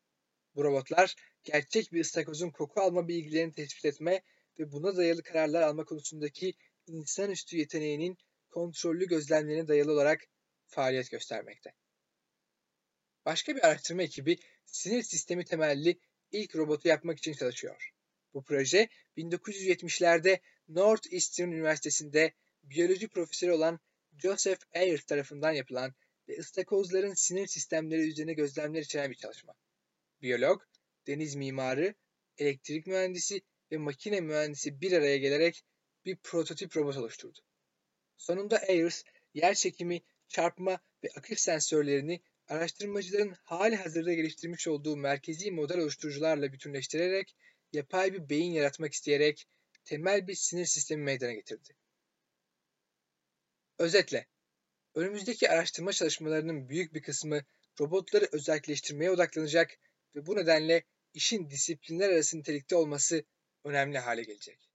Bu 0.55 0.65
robotlar 0.65 1.15
gerçek 1.45 1.93
bir 1.93 2.01
ıstakozun 2.01 2.51
koku 2.51 2.81
alma 2.81 3.09
bilgilerini 3.09 3.53
tespit 3.53 3.85
etme 3.85 4.23
ve 4.59 4.73
buna 4.73 4.97
dayalı 4.97 5.23
kararlar 5.23 5.63
alma 5.63 5.85
konusundaki 5.85 6.55
insanüstü 6.87 7.57
yeteneğinin 7.57 8.19
kontrollü 8.51 9.07
gözlemlerine 9.07 9.69
dayalı 9.69 9.93
olarak 9.93 10.21
faaliyet 10.67 11.11
göstermekte. 11.11 11.73
Başka 13.25 13.57
bir 13.57 13.67
araştırma 13.67 14.03
ekibi 14.03 14.39
sinir 14.67 15.03
sistemi 15.03 15.45
temelli 15.45 15.99
ilk 16.33 16.57
robotu 16.57 16.89
yapmak 16.89 17.19
için 17.19 17.33
çalışıyor. 17.33 17.91
Bu 18.35 18.45
proje 18.45 18.89
1970'lerde 19.17 20.41
Northeastern 20.69 21.49
Üniversitesi'nde 21.49 22.33
biyoloji 22.63 23.09
profesörü 23.09 23.53
olan 23.53 23.81
Joseph 24.19 24.61
Ayers 24.75 25.05
tarafından 25.05 25.53
yapılan 25.53 25.95
ve 26.29 26.39
ıstakozların 26.39 27.15
sinir 27.15 27.47
sistemleri 27.47 28.09
üzerine 28.09 28.33
gözlemler 28.33 28.81
içeren 28.81 29.11
bir 29.11 29.17
çalışma. 29.17 29.55
Biyolog, 30.23 30.63
deniz 31.07 31.35
mimarı, 31.35 31.95
elektrik 32.39 32.87
mühendisi 32.87 33.43
ve 33.73 33.77
makine 33.77 34.21
mühendisi 34.21 34.81
bir 34.81 34.93
araya 34.93 35.17
gelerek 35.17 35.65
bir 36.05 36.17
prototip 36.17 36.77
robot 36.77 36.97
oluşturdu. 36.97 37.39
Sonunda 38.17 38.59
Ayers, 38.69 39.05
yer 39.35 39.55
çekimi, 39.55 40.03
çarpma 40.29 40.81
ve 41.05 41.09
akış 41.17 41.41
sensörlerini 41.41 42.21
araştırmacıların 42.51 43.37
hali 43.45 43.77
hazırda 43.77 44.15
geliştirmiş 44.15 44.69
olduğu 44.69 44.97
merkezi 44.97 45.51
model 45.51 45.79
oluşturucularla 45.79 46.53
bütünleştirerek 46.53 47.37
yapay 47.73 48.13
bir 48.13 48.29
beyin 48.29 48.53
yaratmak 48.53 48.93
isteyerek 48.93 49.49
temel 49.85 50.27
bir 50.27 50.35
sinir 50.35 50.67
sistemi 50.67 51.03
meydana 51.03 51.33
getirdi. 51.33 51.77
Özetle, 53.79 54.27
önümüzdeki 54.95 55.51
araştırma 55.51 55.93
çalışmalarının 55.93 56.69
büyük 56.69 56.95
bir 56.95 57.03
kısmı 57.03 57.43
robotları 57.81 58.29
özelleştirmeye 58.33 59.11
odaklanacak 59.11 59.79
ve 60.15 60.27
bu 60.27 60.37
nedenle 60.37 60.85
işin 61.15 61.51
disiplinler 61.51 62.11
arası 62.11 62.39
nitelikte 62.39 62.77
olması 62.77 63.25
önemli 63.65 63.99
hale 63.99 64.23
gelecek. 64.23 64.70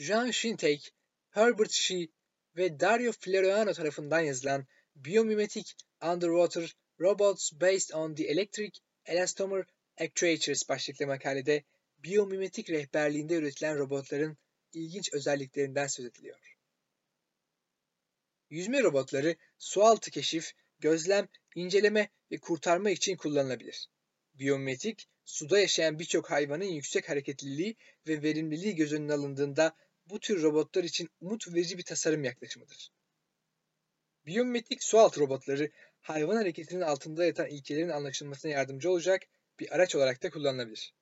Jean 0.00 0.30
Shintek, 0.30 0.94
Herbert 1.30 1.72
Shee 1.72 2.08
ve 2.56 2.80
Dario 2.80 3.12
Floriano 3.12 3.72
tarafından 3.72 4.20
yazılan 4.20 4.66
Biomimetic 4.96 5.72
Underwater 6.02 6.76
Robots 7.00 7.52
Based 7.52 7.94
on 7.94 8.14
the 8.14 8.24
Electric 8.24 8.80
Elastomer 9.06 9.64
Actuators 10.00 10.68
başlıklı 10.68 11.06
makalede 11.06 11.64
biyomimetik 11.98 12.70
rehberliğinde 12.70 13.34
üretilen 13.34 13.78
robotların 13.78 14.38
ilginç 14.72 15.12
özelliklerinden 15.12 15.86
söz 15.86 16.06
ediliyor. 16.06 16.56
Yüzme 18.50 18.82
robotları 18.82 19.36
sualtı 19.58 20.10
keşif, 20.10 20.52
gözlem, 20.78 21.28
inceleme 21.54 22.10
ve 22.30 22.38
kurtarma 22.38 22.90
için 22.90 23.16
kullanılabilir. 23.16 23.88
Biyometrik, 24.34 25.08
suda 25.24 25.58
yaşayan 25.58 25.98
birçok 25.98 26.30
hayvanın 26.30 26.64
yüksek 26.64 27.08
hareketliliği 27.08 27.76
ve 28.06 28.22
verimliliği 28.22 28.74
göz 28.74 28.92
önüne 28.92 29.12
alındığında 29.12 29.76
bu 30.06 30.20
tür 30.20 30.42
robotlar 30.42 30.84
için 30.84 31.08
umut 31.20 31.54
verici 31.54 31.78
bir 31.78 31.82
tasarım 31.82 32.24
yaklaşımıdır. 32.24 32.90
Biyometrik 34.26 34.82
sualtı 34.82 35.20
robotları 35.20 35.70
hayvan 36.00 36.36
hareketinin 36.36 36.80
altında 36.80 37.24
yatan 37.24 37.46
ilkelerin 37.46 37.88
anlaşılmasına 37.88 38.50
yardımcı 38.50 38.90
olacak 38.90 39.22
bir 39.58 39.74
araç 39.74 39.94
olarak 39.94 40.22
da 40.22 40.30
kullanılabilir. 40.30 40.94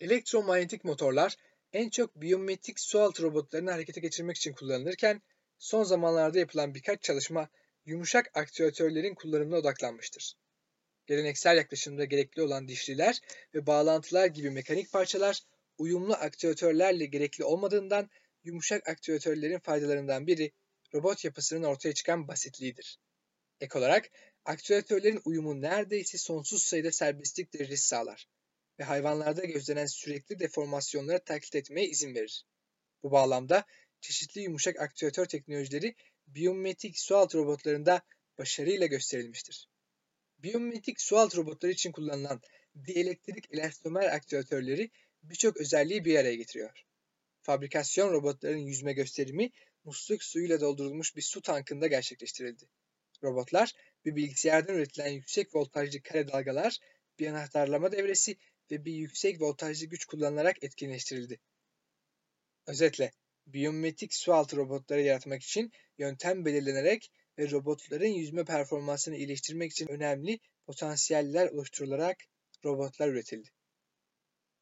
Elektromanyetik 0.00 0.84
motorlar 0.84 1.36
en 1.72 1.88
çok 1.88 2.16
biyometrik 2.16 2.80
sualtı 2.80 3.22
robotlarını 3.22 3.70
harekete 3.70 4.00
geçirmek 4.00 4.36
için 4.36 4.52
kullanılırken 4.52 5.22
son 5.58 5.84
zamanlarda 5.84 6.38
yapılan 6.38 6.74
birkaç 6.74 7.02
çalışma 7.02 7.48
yumuşak 7.86 8.30
aktüatörlerin 8.34 9.14
kullanımına 9.14 9.56
odaklanmıştır. 9.56 10.34
Geleneksel 11.06 11.56
yaklaşımda 11.56 12.04
gerekli 12.04 12.42
olan 12.42 12.68
dişliler 12.68 13.20
ve 13.54 13.66
bağlantılar 13.66 14.26
gibi 14.26 14.50
mekanik 14.50 14.92
parçalar 14.92 15.42
uyumlu 15.78 16.14
aktüatörlerle 16.14 17.06
gerekli 17.06 17.44
olmadığından 17.44 18.10
yumuşak 18.44 18.88
aktüatörlerin 18.88 19.58
faydalarından 19.58 20.26
biri 20.26 20.52
robot 20.94 21.24
yapısının 21.24 21.62
ortaya 21.62 21.94
çıkan 21.94 22.28
basitliğidir. 22.28 22.98
Ek 23.60 23.78
olarak 23.78 24.10
aktüatörlerin 24.44 25.20
uyumu 25.24 25.60
neredeyse 25.60 26.18
sonsuz 26.18 26.62
sayıda 26.62 26.92
serbestlik 26.92 27.54
derecesi 27.54 27.88
sağlar 27.88 28.28
ve 28.78 28.84
hayvanlarda 28.84 29.44
gözlenen 29.44 29.86
sürekli 29.86 30.38
deformasyonlara 30.38 31.18
taklit 31.18 31.54
etmeye 31.54 31.88
izin 31.88 32.14
verir. 32.14 32.44
Bu 33.02 33.10
bağlamda 33.10 33.64
çeşitli 34.00 34.40
yumuşak 34.40 34.80
aktüatör 34.80 35.26
teknolojileri 35.26 35.94
biyometrik 36.26 36.98
sualtı 36.98 37.38
robotlarında 37.38 38.02
başarıyla 38.38 38.86
gösterilmiştir. 38.86 39.68
Biyometrik 40.38 41.00
sualtı 41.00 41.36
robotları 41.36 41.72
için 41.72 41.92
kullanılan 41.92 42.40
dielektrik 42.86 43.54
elastomer 43.54 44.06
aktüatörleri 44.06 44.90
birçok 45.30 45.56
özelliği 45.56 46.04
bir 46.04 46.16
araya 46.18 46.34
getiriyor. 46.34 46.84
Fabrikasyon 47.42 48.12
robotlarının 48.12 48.66
yüzme 48.66 48.92
gösterimi 48.92 49.50
musluk 49.84 50.22
suyuyla 50.22 50.60
doldurulmuş 50.60 51.16
bir 51.16 51.22
su 51.22 51.42
tankında 51.42 51.86
gerçekleştirildi. 51.86 52.68
Robotlar 53.22 53.72
bir 54.04 54.16
bilgisayardan 54.16 54.74
üretilen 54.74 55.08
yüksek 55.08 55.54
voltajlı 55.54 56.02
kare 56.02 56.28
dalgalar, 56.28 56.78
bir 57.18 57.26
anahtarlama 57.26 57.92
devresi 57.92 58.36
ve 58.70 58.84
bir 58.84 58.92
yüksek 58.92 59.40
voltajlı 59.40 59.86
güç 59.86 60.04
kullanılarak 60.04 60.62
etkinleştirildi. 60.62 61.40
Özetle, 62.66 63.12
biyometrik 63.46 64.14
sualtı 64.14 64.56
robotları 64.56 65.02
yaratmak 65.02 65.42
için 65.42 65.72
yöntem 65.98 66.44
belirlenerek 66.44 67.10
ve 67.38 67.50
robotların 67.50 68.06
yüzme 68.06 68.44
performansını 68.44 69.16
iyileştirmek 69.16 69.72
için 69.72 69.88
önemli 69.88 70.38
potansiyeller 70.66 71.48
oluşturularak 71.48 72.16
robotlar 72.64 73.08
üretildi. 73.08 73.48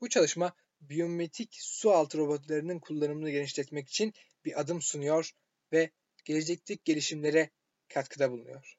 Bu 0.00 0.08
çalışma 0.08 0.52
biyometrik 0.80 1.56
sualtı 1.60 2.18
robotlarının 2.18 2.78
kullanımını 2.78 3.30
genişletmek 3.30 3.88
için 3.88 4.14
bir 4.44 4.60
adım 4.60 4.82
sunuyor 4.82 5.32
ve 5.72 5.90
gelecekteki 6.24 6.80
gelişimlere 6.84 7.50
katkıda 7.88 8.30
bulunuyor. 8.30 8.78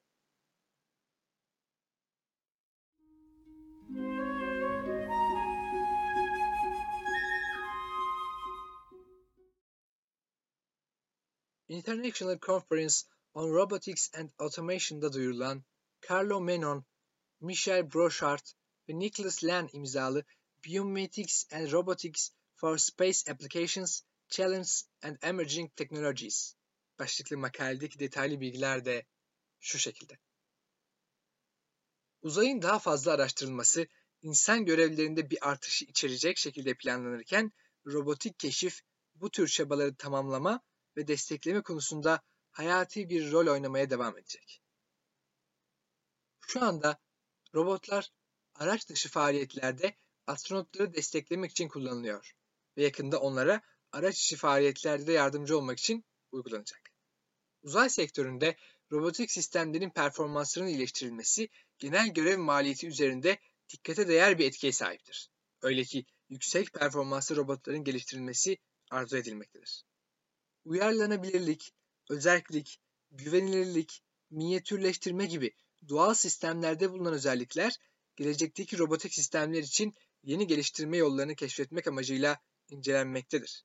International 11.68 12.38
Conference 12.38 12.94
on 13.34 13.52
Robotics 13.54 14.14
and 14.14 14.30
Automation'da 14.38 15.12
duyurulan 15.12 15.64
Carlo 16.10 16.40
Menon, 16.40 16.84
Michel 17.40 17.92
Brochard 17.94 18.46
ve 18.88 18.98
Nicholas 18.98 19.44
Land 19.44 19.68
imzalı 19.72 20.24
Biometrics 20.64 21.44
and 21.52 21.72
Robotics 21.72 22.30
for 22.54 22.78
Space 22.78 23.30
Applications 23.30 24.02
Challenge 24.28 24.70
and 25.02 25.16
Emerging 25.22 25.76
Technologies 25.76 26.54
başlıklı 26.98 27.38
makaledeki 27.38 27.98
detaylı 27.98 28.40
bilgiler 28.40 28.84
de 28.84 29.06
şu 29.60 29.78
şekilde. 29.78 30.18
Uzayın 32.22 32.62
daha 32.62 32.78
fazla 32.78 33.12
araştırılması 33.12 33.86
insan 34.22 34.64
görevlerinde 34.64 35.30
bir 35.30 35.48
artışı 35.48 35.84
içerecek 35.84 36.38
şekilde 36.38 36.74
planlanırken 36.74 37.52
robotik 37.86 38.38
keşif 38.38 38.80
bu 39.14 39.30
tür 39.30 39.48
çabaları 39.48 39.94
tamamlama 39.94 40.60
ve 40.96 41.08
destekleme 41.08 41.62
konusunda 41.62 42.22
hayati 42.50 43.08
bir 43.08 43.32
rol 43.32 43.46
oynamaya 43.46 43.90
devam 43.90 44.18
edecek. 44.18 44.62
Şu 46.40 46.64
anda 46.64 46.98
robotlar 47.54 48.12
araç 48.54 48.88
dışı 48.88 49.08
faaliyetlerde 49.08 49.96
astronotları 50.28 50.94
desteklemek 50.94 51.50
için 51.50 51.68
kullanılıyor 51.68 52.34
ve 52.76 52.82
yakında 52.82 53.20
onlara 53.20 53.62
araç 53.92 54.20
içi 54.20 54.36
faaliyetlerde 54.36 55.06
de 55.06 55.12
yardımcı 55.12 55.58
olmak 55.58 55.78
için 55.78 56.04
uygulanacak. 56.32 56.90
Uzay 57.62 57.90
sektöründe 57.90 58.56
robotik 58.92 59.30
sistemlerin 59.30 59.90
performanslarının 59.90 60.70
iyileştirilmesi 60.70 61.48
genel 61.78 62.08
görev 62.08 62.38
maliyeti 62.38 62.86
üzerinde 62.86 63.38
dikkate 63.68 64.08
değer 64.08 64.38
bir 64.38 64.46
etkiye 64.46 64.72
sahiptir. 64.72 65.30
Öyle 65.62 65.84
ki 65.84 66.04
yüksek 66.28 66.72
performanslı 66.72 67.36
robotların 67.36 67.84
geliştirilmesi 67.84 68.58
arzu 68.90 69.16
edilmektedir. 69.16 69.84
Uyarlanabilirlik, 70.64 71.72
özellik, 72.10 72.80
güvenilirlik, 73.10 74.02
minyatürleştirme 74.30 75.26
gibi 75.26 75.54
doğal 75.88 76.14
sistemlerde 76.14 76.92
bulunan 76.92 77.12
özellikler 77.12 77.78
gelecekteki 78.16 78.78
robotik 78.78 79.14
sistemler 79.14 79.62
için 79.62 79.94
yeni 80.28 80.46
geliştirme 80.46 80.96
yollarını 80.96 81.34
keşfetmek 81.34 81.86
amacıyla 81.86 82.40
incelenmektedir. 82.70 83.64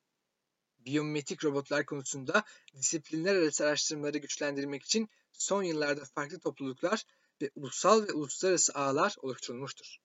Biyometrik 0.79 1.45
robotlar 1.45 1.85
konusunda 1.85 2.43
disiplinler 2.75 3.35
arası 3.35 3.65
araştırmaları 3.65 4.17
güçlendirmek 4.17 4.83
için 4.83 5.09
son 5.33 5.63
yıllarda 5.63 6.05
farklı 6.05 6.39
topluluklar 6.39 7.03
ve 7.41 7.51
ulusal 7.55 8.07
ve 8.07 8.11
uluslararası 8.11 8.73
ağlar 8.73 9.15
oluşturulmuştur. 9.21 9.97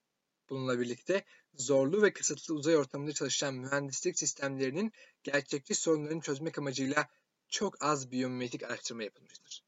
Bununla 0.51 0.81
birlikte 0.81 1.25
zorlu 1.55 2.03
ve 2.03 2.13
kısıtlı 2.13 2.55
uzay 2.55 2.77
ortamında 2.77 3.13
çalışan 3.13 3.55
mühendislik 3.55 4.19
sistemlerinin 4.19 4.93
gerçekçi 5.23 5.75
sorunlarını 5.75 6.21
çözmek 6.21 6.59
amacıyla 6.59 7.09
çok 7.49 7.83
az 7.85 8.11
biyometrik 8.11 8.63
araştırma 8.63 9.03
yapılmıştır. 9.03 9.65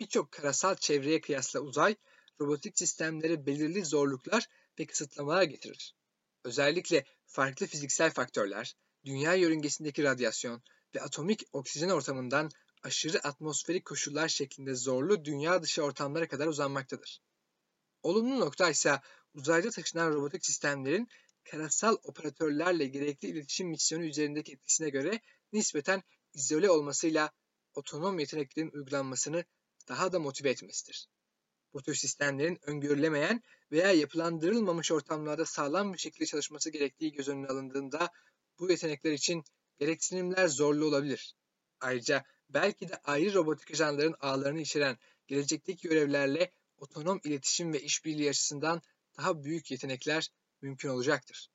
Birçok 0.00 0.32
karasal 0.32 0.74
çevreye 0.74 1.20
kıyasla 1.20 1.60
uzay, 1.60 1.96
robotik 2.40 2.78
sistemlere 2.78 3.46
belirli 3.46 3.84
zorluklar 3.84 4.48
ve 4.78 4.86
kısıtlamalar 4.86 5.42
getirir. 5.42 5.97
Özellikle 6.48 7.04
farklı 7.26 7.66
fiziksel 7.66 8.10
faktörler, 8.10 8.76
dünya 9.04 9.34
yörüngesindeki 9.34 10.02
radyasyon 10.02 10.62
ve 10.94 11.00
atomik 11.00 11.42
oksijen 11.52 11.88
ortamından 11.88 12.50
aşırı 12.82 13.18
atmosferik 13.18 13.84
koşullar 13.84 14.28
şeklinde 14.28 14.74
zorlu 14.74 15.24
dünya 15.24 15.62
dışı 15.62 15.82
ortamlara 15.82 16.28
kadar 16.28 16.46
uzanmaktadır. 16.46 17.20
Olumlu 18.02 18.40
nokta 18.40 18.70
ise 18.70 19.00
uzayda 19.34 19.70
taşınan 19.70 20.12
robotik 20.12 20.46
sistemlerin 20.46 21.08
karasal 21.44 21.96
operatörlerle 22.02 22.86
gerekli 22.86 23.28
iletişim 23.28 23.68
misyonu 23.68 24.04
üzerindeki 24.04 24.52
etkisine 24.52 24.90
göre 24.90 25.20
nispeten 25.52 26.02
izole 26.34 26.70
olmasıyla 26.70 27.30
otonom 27.74 28.18
yeteneklerin 28.18 28.70
uygulanmasını 28.70 29.44
daha 29.88 30.12
da 30.12 30.18
motive 30.18 30.50
etmesidir. 30.50 31.08
Bu 31.72 31.82
tür 31.82 31.94
sistemlerin 31.94 32.58
öngörülemeyen 32.62 33.42
veya 33.72 33.92
yapılandırılmamış 33.92 34.92
ortamlarda 34.92 35.46
sağlam 35.46 35.92
bir 35.92 35.98
şekilde 35.98 36.26
çalışması 36.26 36.70
gerektiği 36.70 37.12
göz 37.12 37.28
önüne 37.28 37.46
alındığında 37.46 38.10
bu 38.58 38.70
yetenekler 38.70 39.12
için 39.12 39.44
gereksinimler 39.78 40.48
zorlu 40.48 40.84
olabilir. 40.84 41.34
Ayrıca 41.80 42.24
belki 42.50 42.88
de 42.88 42.96
ayrı 43.04 43.34
robotik 43.34 43.70
ajanların 43.70 44.14
ağlarını 44.20 44.60
içeren 44.60 44.98
gelecekteki 45.26 45.88
görevlerle 45.88 46.52
otonom 46.76 47.20
iletişim 47.24 47.72
ve 47.72 47.80
işbirliği 47.80 48.30
açısından 48.30 48.82
daha 49.16 49.44
büyük 49.44 49.70
yetenekler 49.70 50.32
mümkün 50.60 50.88
olacaktır. 50.88 51.50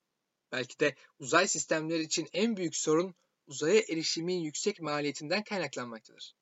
Belki 0.52 0.80
de 0.80 0.94
uzay 1.18 1.48
sistemleri 1.48 2.02
için 2.02 2.28
en 2.32 2.56
büyük 2.56 2.76
sorun 2.76 3.14
uzaya 3.46 3.80
erişimin 3.80 4.40
yüksek 4.40 4.80
maliyetinden 4.80 5.44
kaynaklanmaktadır. 5.44 6.34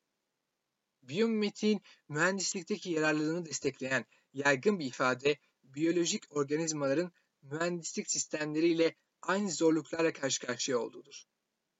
Biyometriğin 1.03 1.81
mühendislikteki 2.09 2.91
yararlılığını 2.91 3.45
destekleyen 3.45 4.05
yaygın 4.33 4.79
bir 4.79 4.85
ifade, 4.85 5.37
biyolojik 5.63 6.23
organizmaların 6.37 7.11
mühendislik 7.41 8.11
sistemleriyle 8.11 8.95
aynı 9.21 9.51
zorluklarla 9.51 10.13
karşı 10.13 10.45
karşıya 10.45 10.77
olduğudur. 10.77 11.23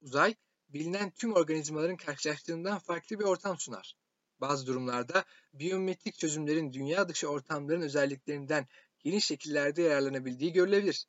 Uzay, 0.01 0.35
bilinen 0.69 1.11
tüm 1.11 1.33
organizmaların 1.33 1.97
karşılaştığından 1.97 2.79
farklı 2.79 3.19
bir 3.19 3.23
ortam 3.23 3.59
sunar. 3.59 3.95
Bazı 4.41 4.67
durumlarda 4.67 5.25
biyometrik 5.53 6.17
çözümlerin 6.17 6.73
dünya 6.73 7.09
dışı 7.09 7.27
ortamların 7.27 7.81
özelliklerinden 7.81 8.67
geniş 8.99 9.25
şekillerde 9.25 9.81
yararlanabildiği 9.81 10.53
görülebilir. 10.53 11.05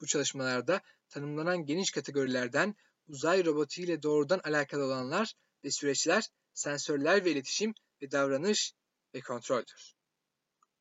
Bu 0.00 0.06
çalışmalarda 0.06 0.80
tanımlanan 1.08 1.66
geniş 1.66 1.90
kategorilerden 1.90 2.74
uzay 3.08 3.44
robotu 3.44 3.82
ile 3.82 4.02
doğrudan 4.02 4.40
alakalı 4.44 4.84
olanlar 4.84 5.34
ve 5.64 5.70
süreçler, 5.70 6.28
sensörler 6.58 7.24
ve 7.24 7.30
iletişim 7.30 7.74
ve 8.02 8.10
davranış 8.10 8.74
ve 9.14 9.20
kontroldür. 9.20 9.94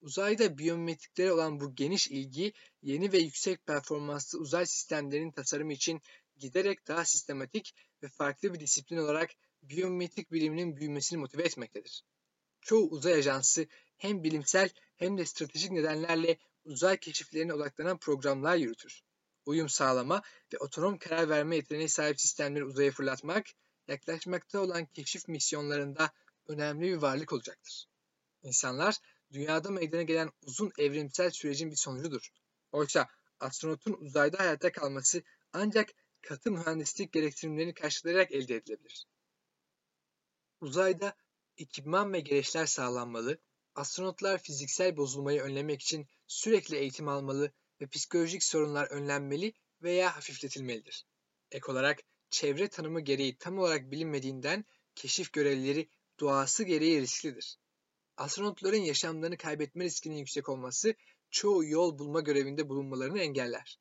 Uzayda 0.01 0.57
biyometriklere 0.57 1.31
olan 1.31 1.59
bu 1.59 1.75
geniş 1.75 2.07
ilgi 2.07 2.53
yeni 2.81 3.11
ve 3.11 3.17
yüksek 3.17 3.65
performanslı 3.65 4.39
uzay 4.39 4.65
sistemlerinin 4.65 5.31
tasarımı 5.31 5.73
için 5.73 6.01
giderek 6.37 6.87
daha 6.87 7.05
sistematik 7.05 7.75
ve 8.03 8.07
farklı 8.07 8.53
bir 8.53 8.59
disiplin 8.59 8.97
olarak 8.97 9.29
biyometrik 9.61 10.31
biliminin 10.31 10.77
büyümesini 10.77 11.19
motive 11.19 11.43
etmektedir. 11.43 12.03
Çoğu 12.61 12.89
uzay 12.89 13.13
ajansı 13.13 13.67
hem 13.97 14.23
bilimsel 14.23 14.69
hem 14.95 15.17
de 15.17 15.25
stratejik 15.25 15.71
nedenlerle 15.71 16.37
uzay 16.65 16.97
keşiflerine 16.97 17.53
odaklanan 17.53 17.97
programlar 17.97 18.55
yürütür. 18.55 19.01
Uyum 19.45 19.69
sağlama 19.69 20.21
ve 20.53 20.57
otonom 20.57 20.97
karar 20.97 21.29
verme 21.29 21.55
yeteneğine 21.55 21.89
sahip 21.89 22.21
sistemleri 22.21 22.65
uzaya 22.65 22.91
fırlatmak, 22.91 23.45
yaklaşmakta 23.87 24.59
olan 24.59 24.85
keşif 24.85 25.27
misyonlarında 25.27 26.11
önemli 26.47 26.87
bir 26.87 26.97
varlık 26.97 27.33
olacaktır. 27.33 27.85
İnsanlar 28.43 28.95
dünyada 29.31 29.69
meydana 29.69 30.01
gelen 30.01 30.31
uzun 30.41 30.71
evrimsel 30.77 31.31
sürecin 31.31 31.71
bir 31.71 31.75
sonucudur. 31.75 32.29
Oysa 32.71 33.07
astronotun 33.39 33.93
uzayda 33.93 34.39
hayatta 34.39 34.71
kalması 34.71 35.23
ancak 35.53 35.89
katı 36.21 36.51
mühendislik 36.51 37.13
gereksinimlerini 37.13 37.73
karşılayarak 37.73 38.31
elde 38.31 38.55
edilebilir. 38.55 39.05
Uzayda 40.61 41.15
ekipman 41.57 42.13
ve 42.13 42.19
gereçler 42.19 42.65
sağlanmalı, 42.65 43.39
astronotlar 43.75 44.43
fiziksel 44.43 44.97
bozulmayı 44.97 45.41
önlemek 45.41 45.81
için 45.81 46.07
sürekli 46.27 46.77
eğitim 46.77 47.07
almalı 47.07 47.51
ve 47.81 47.87
psikolojik 47.87 48.43
sorunlar 48.43 48.87
önlenmeli 48.87 49.53
veya 49.81 50.15
hafifletilmelidir. 50.15 51.05
Ek 51.51 51.71
olarak 51.71 51.99
çevre 52.29 52.67
tanımı 52.67 53.01
gereği 53.01 53.37
tam 53.37 53.59
olarak 53.59 53.91
bilinmediğinden 53.91 54.65
keşif 54.95 55.33
görevlileri 55.33 55.89
doğası 56.19 56.63
gereği 56.63 57.01
risklidir. 57.01 57.57
Astronotların 58.17 58.77
yaşamlarını 58.77 59.37
kaybetme 59.37 59.83
riskinin 59.83 60.17
yüksek 60.17 60.49
olması 60.49 60.95
çoğu 61.31 61.65
yol 61.65 61.99
bulma 61.99 62.21
görevinde 62.21 62.69
bulunmalarını 62.69 63.19
engeller. 63.19 63.79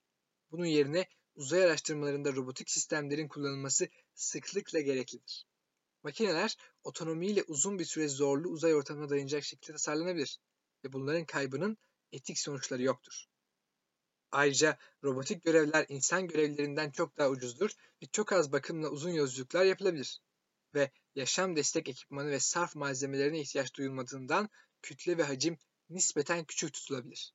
Bunun 0.51 0.67
yerine 0.67 1.09
uzay 1.35 1.65
araştırmalarında 1.65 2.33
robotik 2.33 2.71
sistemlerin 2.71 3.29
kullanılması 3.29 3.89
sıklıkla 4.15 4.81
gereklidir. 4.81 5.47
Makineler 6.03 6.57
otonomiyle 6.85 7.43
uzun 7.43 7.79
bir 7.79 7.85
süre 7.85 8.09
zorlu 8.09 8.49
uzay 8.49 8.75
ortamına 8.75 9.09
dayanacak 9.09 9.45
şekilde 9.45 9.73
tasarlanabilir 9.73 10.39
ve 10.85 10.93
bunların 10.93 11.25
kaybının 11.25 11.79
etik 12.13 12.39
sonuçları 12.39 12.83
yoktur. 12.83 13.27
Ayrıca 14.37 14.79
robotik 15.05 15.45
görevler 15.45 15.87
insan 15.89 16.27
görevlerinden 16.27 16.91
çok 16.91 17.19
daha 17.19 17.29
ucuzdur 17.29 17.71
ve 18.03 18.07
çok 18.13 18.33
az 18.33 18.53
bakımla 18.53 18.89
uzun 18.89 19.11
yolculuklar 19.11 19.65
yapılabilir. 19.65 20.21
Ve 20.75 20.91
yaşam 21.15 21.57
destek 21.57 21.89
ekipmanı 21.89 22.31
ve 22.31 22.41
sarf 22.41 22.77
malzemelerine 22.77 23.41
ihtiyaç 23.41 23.75
duyulmadığından 23.75 24.49
kütle 24.83 25.19
ve 25.19 25.23
hacim 25.23 25.59
nispeten 25.91 26.45
küçük 26.45 26.73
tutulabilir. 26.73 27.35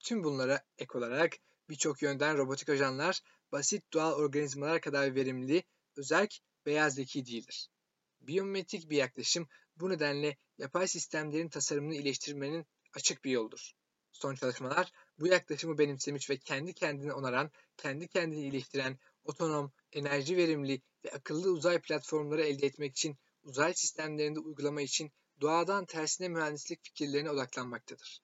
Tüm 0.00 0.24
bunlara 0.24 0.64
ek 0.78 0.98
olarak 0.98 1.36
birçok 1.68 2.02
yönden 2.02 2.38
robotik 2.38 2.68
ajanlar 2.68 3.20
basit 3.52 3.92
doğal 3.92 4.12
organizmalar 4.12 4.80
kadar 4.80 5.14
verimli, 5.14 5.62
özerk 5.96 6.38
veya 6.66 6.90
zeki 6.90 7.26
değildir. 7.26 7.68
Biyometrik 8.20 8.90
bir 8.90 8.96
yaklaşım 8.96 9.48
bu 9.76 9.90
nedenle 9.90 10.36
yapay 10.58 10.88
sistemlerin 10.88 11.48
tasarımını 11.48 11.94
iyileştirmenin 11.94 12.66
açık 12.94 13.24
bir 13.24 13.30
yoldur. 13.30 13.77
Son 14.12 14.34
çalışmalar 14.34 14.92
bu 15.20 15.26
yaklaşımı 15.26 15.78
benimsemiş 15.78 16.30
ve 16.30 16.38
kendi 16.38 16.74
kendini 16.74 17.12
onaran, 17.12 17.50
kendi 17.76 18.08
kendini 18.08 18.40
iyileştiren, 18.40 18.98
otonom, 19.24 19.72
enerji 19.92 20.36
verimli 20.36 20.82
ve 21.04 21.10
akıllı 21.10 21.50
uzay 21.50 21.80
platformları 21.80 22.42
elde 22.42 22.66
etmek 22.66 22.90
için 22.92 23.18
uzay 23.42 23.74
sistemlerinde 23.74 24.40
uygulama 24.40 24.82
için 24.82 25.12
doğadan 25.40 25.86
tersine 25.86 26.28
mühendislik 26.28 26.84
fikirlerine 26.84 27.30
odaklanmaktadır. 27.30 28.20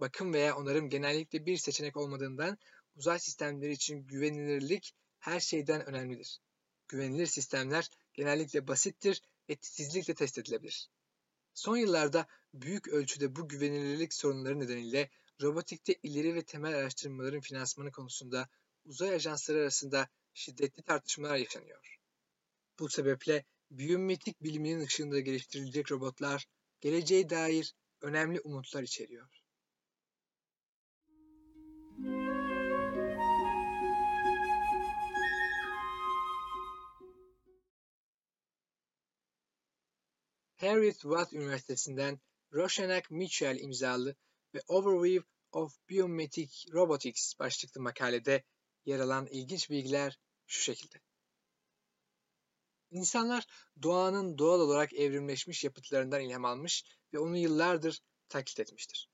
Bakım 0.00 0.32
veya 0.32 0.56
onarım 0.56 0.88
genellikle 0.88 1.46
bir 1.46 1.56
seçenek 1.56 1.96
olmadığından 1.96 2.58
uzay 2.96 3.18
sistemleri 3.18 3.72
için 3.72 4.06
güvenilirlik 4.06 4.94
her 5.18 5.40
şeyden 5.40 5.86
önemlidir. 5.86 6.40
Güvenilir 6.88 7.26
sistemler 7.26 7.88
genellikle 8.14 8.68
basittir 8.68 9.22
ve 9.48 9.56
titizlikle 9.56 10.14
test 10.14 10.38
edilebilir. 10.38 10.88
Son 11.60 11.76
yıllarda 11.76 12.26
büyük 12.54 12.88
ölçüde 12.88 13.36
bu 13.36 13.48
güvenilirlik 13.48 14.14
sorunları 14.14 14.60
nedeniyle 14.60 15.10
robotikte 15.42 15.94
ileri 16.02 16.34
ve 16.34 16.42
temel 16.42 16.74
araştırmaların 16.74 17.40
finansmanı 17.40 17.92
konusunda 17.92 18.48
uzay 18.84 19.14
ajansları 19.14 19.58
arasında 19.58 20.08
şiddetli 20.34 20.82
tartışmalar 20.82 21.36
yaşanıyor. 21.36 21.98
Bu 22.78 22.88
sebeple 22.88 23.44
biyometrik 23.70 24.42
biliminin 24.42 24.80
ışığında 24.80 25.20
geliştirilecek 25.20 25.92
robotlar 25.92 26.46
geleceğe 26.80 27.30
dair 27.30 27.74
önemli 28.00 28.40
umutlar 28.40 28.82
içeriyor. 28.82 29.39
Harriet 40.60 41.00
Watt 41.00 41.32
Üniversitesi'nden 41.32 42.20
Roshanak 42.52 43.10
Mitchell 43.10 43.58
imzalı 43.58 44.16
ve 44.54 44.60
Overview 44.68 45.28
of 45.52 45.88
Biometric 45.88 46.72
Robotics 46.72 47.38
başlıklı 47.38 47.80
makalede 47.80 48.44
yer 48.84 49.00
alan 49.00 49.26
ilginç 49.26 49.70
bilgiler 49.70 50.18
şu 50.46 50.62
şekilde. 50.62 51.00
İnsanlar 52.90 53.46
doğanın 53.82 54.38
doğal 54.38 54.60
olarak 54.60 54.92
evrimleşmiş 54.92 55.64
yapıtlarından 55.64 56.20
ilham 56.20 56.44
almış 56.44 56.84
ve 57.12 57.18
onu 57.18 57.36
yıllardır 57.36 58.02
taklit 58.28 58.60
etmiştir. 58.60 59.08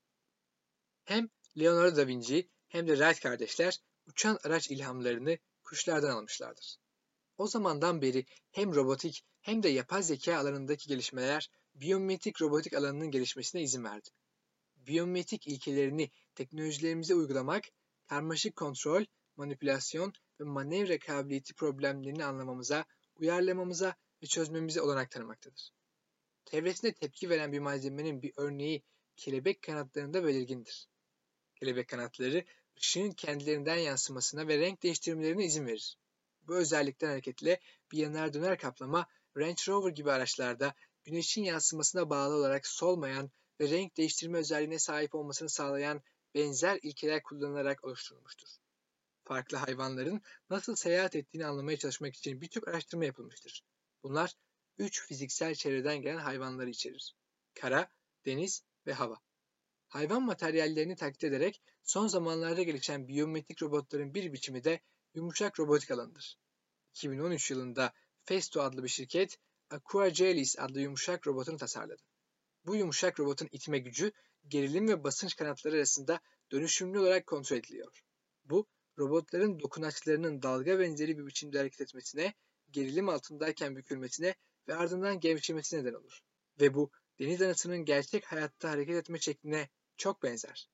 Hem 1.03 1.29
Leonardo 1.59 1.95
da 1.95 2.07
Vinci 2.07 2.49
hem 2.67 2.87
de 2.87 2.97
Wright 2.97 3.19
kardeşler 3.19 3.79
uçan 4.05 4.39
araç 4.43 4.71
ilhamlarını 4.71 5.37
kuşlardan 5.63 6.09
almışlardır. 6.09 6.77
O 7.37 7.47
zamandan 7.47 8.01
beri 8.01 8.25
hem 8.51 8.75
robotik 8.75 9.25
hem 9.47 9.63
de 9.63 9.69
yapay 9.69 10.03
zeka 10.03 10.37
alanındaki 10.37 10.87
gelişmeler 10.87 11.49
biyometrik 11.75 12.41
robotik 12.41 12.73
alanının 12.73 13.11
gelişmesine 13.11 13.61
izin 13.61 13.83
verdi. 13.83 14.09
Biyometrik 14.75 15.47
ilkelerini 15.47 16.11
teknolojilerimize 16.35 17.15
uygulamak, 17.15 17.63
karmaşık 18.07 18.55
kontrol, 18.55 19.05
manipülasyon 19.37 20.13
ve 20.39 20.43
manevra 20.43 20.99
kabiliyeti 20.99 21.53
problemlerini 21.53 22.25
anlamamıza, 22.25 22.85
uyarlamamıza 23.15 23.95
ve 24.23 24.27
çözmemize 24.27 24.81
olanak 24.81 25.11
tanımaktadır. 25.11 25.71
Çevresine 26.45 26.93
tepki 26.93 27.29
veren 27.29 27.51
bir 27.51 27.59
malzemenin 27.59 28.21
bir 28.21 28.33
örneği 28.35 28.83
kelebek 29.15 29.61
kanatlarında 29.61 30.23
belirgindir. 30.23 30.87
Kelebek 31.55 31.87
kanatları 31.87 32.45
ışığın 32.77 33.11
kendilerinden 33.11 33.77
yansımasına 33.77 34.47
ve 34.47 34.59
renk 34.59 34.83
değiştirmelerine 34.83 35.45
izin 35.45 35.65
verir. 35.65 35.97
Bu 36.47 36.55
özellikten 36.55 37.07
hareketle 37.07 37.59
bir 37.91 37.97
yanar 37.97 38.33
döner 38.33 38.57
kaplama 38.57 39.07
Range 39.37 39.63
Rover 39.67 39.91
gibi 39.91 40.11
araçlarda 40.11 40.73
güneşin 41.03 41.43
yansımasına 41.43 42.09
bağlı 42.09 42.35
olarak 42.35 42.67
solmayan 42.67 43.31
ve 43.59 43.69
renk 43.69 43.97
değiştirme 43.97 44.37
özelliğine 44.37 44.79
sahip 44.79 45.15
olmasını 45.15 45.49
sağlayan 45.49 46.01
benzer 46.35 46.79
ilkeler 46.81 47.23
kullanılarak 47.23 47.83
oluşturulmuştur. 47.83 48.47
Farklı 49.23 49.57
hayvanların 49.57 50.21
nasıl 50.49 50.75
seyahat 50.75 51.15
ettiğini 51.15 51.45
anlamaya 51.45 51.77
çalışmak 51.77 52.15
için 52.15 52.41
birçok 52.41 52.67
araştırma 52.67 53.05
yapılmıştır. 53.05 53.63
Bunlar 54.03 54.33
üç 54.77 55.07
fiziksel 55.07 55.55
çevreden 55.55 56.01
gelen 56.01 56.17
hayvanları 56.17 56.69
içerir. 56.69 57.15
Kara, 57.53 57.89
deniz 58.25 58.63
ve 58.87 58.93
hava. 58.93 59.15
Hayvan 59.87 60.23
materyallerini 60.23 60.95
taklit 60.95 61.23
ederek 61.23 61.61
son 61.83 62.07
zamanlarda 62.07 62.63
gelişen 62.63 63.07
biyometrik 63.07 63.63
robotların 63.63 64.13
bir 64.13 64.33
biçimi 64.33 64.63
de 64.63 64.81
yumuşak 65.13 65.59
robotik 65.59 65.91
alanıdır. 65.91 66.37
2013 66.93 67.51
yılında 67.51 67.93
Festo 68.27 68.61
adlı 68.61 68.83
bir 68.83 68.89
şirket 68.89 69.39
Aquagelis 69.69 70.59
adlı 70.59 70.81
yumuşak 70.81 71.27
robotunu 71.27 71.57
tasarladı. 71.57 72.03
Bu 72.65 72.75
yumuşak 72.75 73.19
robotun 73.19 73.47
itme 73.51 73.79
gücü 73.79 74.11
gerilim 74.47 74.87
ve 74.87 75.03
basınç 75.03 75.35
kanatları 75.35 75.75
arasında 75.75 76.19
dönüşümlü 76.51 76.99
olarak 76.99 77.27
kontrol 77.27 77.57
ediliyor. 77.57 78.03
Bu 78.45 78.67
robotların 78.99 79.59
dokunaçlarının 79.59 80.41
dalga 80.41 80.79
benzeri 80.79 81.17
bir 81.17 81.25
biçimde 81.25 81.57
hareket 81.57 81.81
etmesine, 81.81 82.33
gerilim 82.71 83.09
altındayken 83.09 83.75
bükülmesine 83.75 84.35
ve 84.67 84.75
ardından 84.75 85.19
gevşemesine 85.19 85.79
neden 85.79 85.93
olur. 85.93 86.19
Ve 86.61 86.73
bu 86.73 86.91
deniz 87.19 87.41
anasının 87.41 87.85
gerçek 87.85 88.25
hayatta 88.25 88.69
hareket 88.69 88.95
etme 88.95 89.19
şekline 89.19 89.69
çok 89.97 90.23
benzer. 90.23 90.69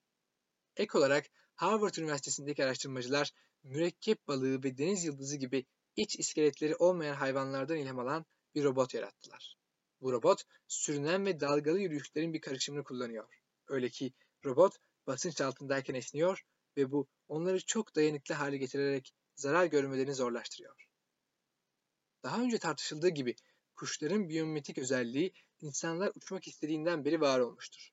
Ek 0.77 0.97
olarak 0.97 1.25
Harvard 1.55 1.95
Üniversitesi'ndeki 1.95 2.63
araştırmacılar 2.63 3.31
mürekkep 3.63 4.27
balığı 4.27 4.63
ve 4.63 4.77
deniz 4.77 5.03
yıldızı 5.03 5.37
gibi 5.37 5.65
iç 5.95 6.19
iskeletleri 6.19 6.75
olmayan 6.75 7.15
hayvanlardan 7.15 7.77
ilham 7.77 7.99
alan 7.99 8.25
bir 8.55 8.63
robot 8.63 8.93
yarattılar. 8.93 9.57
Bu 10.01 10.11
robot 10.11 10.43
sürünen 10.67 11.25
ve 11.25 11.39
dalgalı 11.39 11.79
yürüyüşlerin 11.79 12.33
bir 12.33 12.41
karışımını 12.41 12.83
kullanıyor. 12.83 13.41
Öyle 13.67 13.89
ki 13.89 14.13
robot 14.45 14.77
basınç 15.07 15.41
altındayken 15.41 15.95
esniyor 15.95 16.45
ve 16.77 16.91
bu 16.91 17.07
onları 17.27 17.65
çok 17.65 17.95
dayanıklı 17.95 18.35
hale 18.35 18.57
getirerek 18.57 19.13
zarar 19.35 19.65
görmelerini 19.65 20.13
zorlaştırıyor. 20.13 20.87
Daha 22.23 22.41
önce 22.41 22.57
tartışıldığı 22.57 23.09
gibi 23.09 23.35
kuşların 23.75 24.29
biyometrik 24.29 24.77
özelliği 24.77 25.33
insanlar 25.61 26.11
uçmak 26.15 26.47
istediğinden 26.47 27.05
beri 27.05 27.21
var 27.21 27.39
olmuştur. 27.39 27.89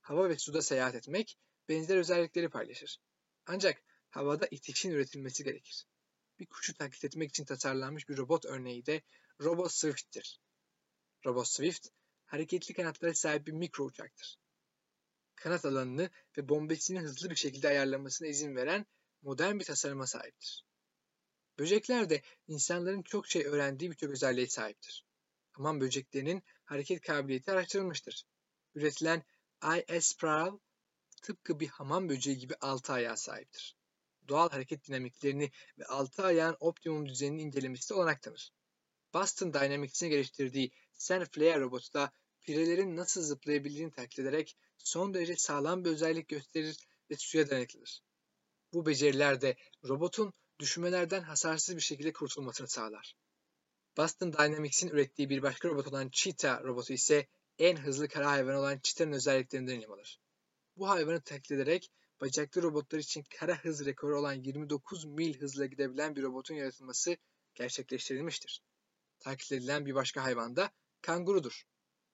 Hava 0.00 0.28
ve 0.28 0.38
suda 0.38 0.62
seyahat 0.62 0.94
etmek 0.94 1.38
benzer 1.68 1.96
özellikleri 1.96 2.48
paylaşır. 2.48 2.98
Ancak 3.46 3.82
havada 4.10 4.46
itişin 4.50 4.90
üretilmesi 4.90 5.44
gerekir. 5.44 5.86
Bir 6.42 6.46
kuşu 6.46 6.74
taklit 6.74 7.04
etmek 7.04 7.30
için 7.30 7.44
tasarlanmış 7.44 8.08
bir 8.08 8.16
robot 8.16 8.44
örneği 8.44 8.86
de 8.86 9.02
Robot 9.40 9.72
Swift'tir. 9.72 10.40
Robot 11.26 11.48
Swift, 11.48 11.88
hareketli 12.24 12.74
kanatlara 12.74 13.14
sahip 13.14 13.46
bir 13.46 13.52
mikro 13.52 13.84
uçaktır. 13.84 14.38
Kanat 15.34 15.64
alanını 15.64 16.10
ve 16.38 16.48
bombesini 16.48 17.00
hızlı 17.00 17.30
bir 17.30 17.36
şekilde 17.36 17.68
ayarlamasına 17.68 18.28
izin 18.28 18.56
veren 18.56 18.86
modern 19.22 19.58
bir 19.58 19.64
tasarıma 19.64 20.06
sahiptir. 20.06 20.64
Böcekler 21.58 22.10
de 22.10 22.22
insanların 22.46 23.02
çok 23.02 23.26
şey 23.26 23.46
öğrendiği 23.46 23.90
birçok 23.90 24.10
özelliğe 24.10 24.46
sahiptir. 24.46 25.06
Hamam 25.52 25.80
böceklerinin 25.80 26.42
hareket 26.64 27.00
kabiliyeti 27.00 27.52
araştırılmıştır. 27.52 28.24
Üretilen 28.74 29.22
IS 29.88 30.16
Prowl 30.16 30.58
tıpkı 31.22 31.60
bir 31.60 31.68
hamam 31.68 32.08
böceği 32.08 32.38
gibi 32.38 32.54
altı 32.54 32.92
ayağa 32.92 33.16
sahiptir. 33.16 33.81
Doğal 34.28 34.50
hareket 34.50 34.88
dinamiklerini 34.88 35.50
ve 35.78 35.84
altı 35.84 36.22
ayağın 36.22 36.56
optimum 36.60 37.08
düzenini 37.08 37.42
incelemesi 37.42 37.94
olanak 37.94 38.22
tanır. 38.22 38.52
Boston 39.14 39.54
Dynamics'in 39.54 40.08
geliştirdiği 40.08 40.72
Sand 40.92 41.26
Flare 41.26 41.60
robotu 41.60 41.94
da 41.94 42.12
pirelerin 42.40 42.96
nasıl 42.96 43.22
zıplayabildiğini 43.22 43.90
taklit 43.90 44.18
ederek 44.18 44.56
son 44.78 45.14
derece 45.14 45.36
sağlam 45.36 45.84
bir 45.84 45.90
özellik 45.90 46.28
gösterir 46.28 46.76
ve 47.10 47.16
suya 47.16 47.50
dayanıklıdır. 47.50 48.02
Bu 48.72 48.86
beceriler 48.86 49.40
de 49.40 49.56
robotun 49.84 50.32
düşmelerden 50.58 51.22
hasarsız 51.22 51.76
bir 51.76 51.80
şekilde 51.80 52.12
kurtulmasını 52.12 52.68
sağlar. 52.68 53.16
Boston 53.96 54.32
Dynamics'in 54.32 54.88
ürettiği 54.88 55.30
bir 55.30 55.42
başka 55.42 55.68
robot 55.68 55.88
olan 55.88 56.08
Cheetah 56.12 56.64
robotu 56.64 56.92
ise 56.92 57.26
en 57.58 57.76
hızlı 57.76 58.08
kara 58.08 58.30
hayvanı 58.30 58.58
olan 58.58 58.78
Cheetah'ın 58.82 59.12
özelliklerinden 59.12 59.78
ilham 59.78 59.92
alır. 59.92 60.20
Bu 60.76 60.88
hayvanı 60.88 61.20
taklit 61.20 61.50
ederek 61.50 61.90
bacaklı 62.22 62.62
robotlar 62.62 62.98
için 62.98 63.24
kara 63.38 63.64
hız 63.64 63.86
rekoru 63.86 64.18
olan 64.18 64.32
29 64.32 65.04
mil 65.04 65.40
hızla 65.40 65.66
gidebilen 65.66 66.16
bir 66.16 66.22
robotun 66.22 66.54
yaratılması 66.54 67.16
gerçekleştirilmiştir. 67.54 68.62
Taklit 69.18 69.52
edilen 69.52 69.86
bir 69.86 69.94
başka 69.94 70.24
hayvan 70.24 70.56
da 70.56 70.70
kangurudur. 71.00 71.64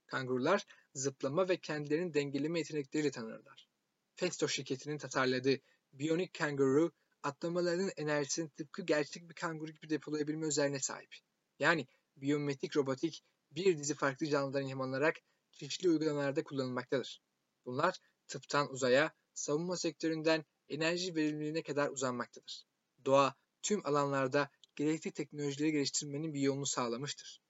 Kangurular 0.06 0.66
zıplama 0.94 1.48
ve 1.48 1.56
kendilerini 1.56 2.14
dengeleme 2.14 2.58
yetenekleriyle 2.58 3.10
tanınırlar. 3.10 3.68
Festo 4.14 4.48
şirketinin 4.48 4.98
tasarladığı 4.98 5.58
Bionic 5.92 6.32
Kangaroo 6.38 6.90
atlamalarının 7.22 7.92
enerjisini 7.96 8.50
tıpkı 8.50 8.82
gerçek 8.82 9.28
bir 9.28 9.34
kanguru 9.34 9.70
gibi 9.70 9.90
depolayabilme 9.90 10.46
özelliğine 10.46 10.80
sahip. 10.80 11.14
Yani 11.58 11.86
biyometrik 12.16 12.76
robotik 12.76 13.24
bir 13.50 13.78
dizi 13.78 13.94
farklı 13.94 14.26
canlıdan 14.26 14.66
ilham 14.66 15.12
çeşitli 15.52 15.88
uygulamalarda 15.88 16.44
kullanılmaktadır. 16.44 17.22
Bunlar 17.66 17.98
tıptan 18.28 18.72
uzaya, 18.72 19.12
savunma 19.38 19.76
sektöründen 19.76 20.44
enerji 20.68 21.14
verimliliğine 21.14 21.62
kadar 21.62 21.90
uzanmaktadır. 21.90 22.64
Doğa 23.04 23.34
tüm 23.62 23.86
alanlarda 23.86 24.50
gerekli 24.76 25.10
teknolojileri 25.10 25.72
geliştirmenin 25.72 26.34
bir 26.34 26.40
yolunu 26.40 26.66
sağlamıştır. 26.66 27.42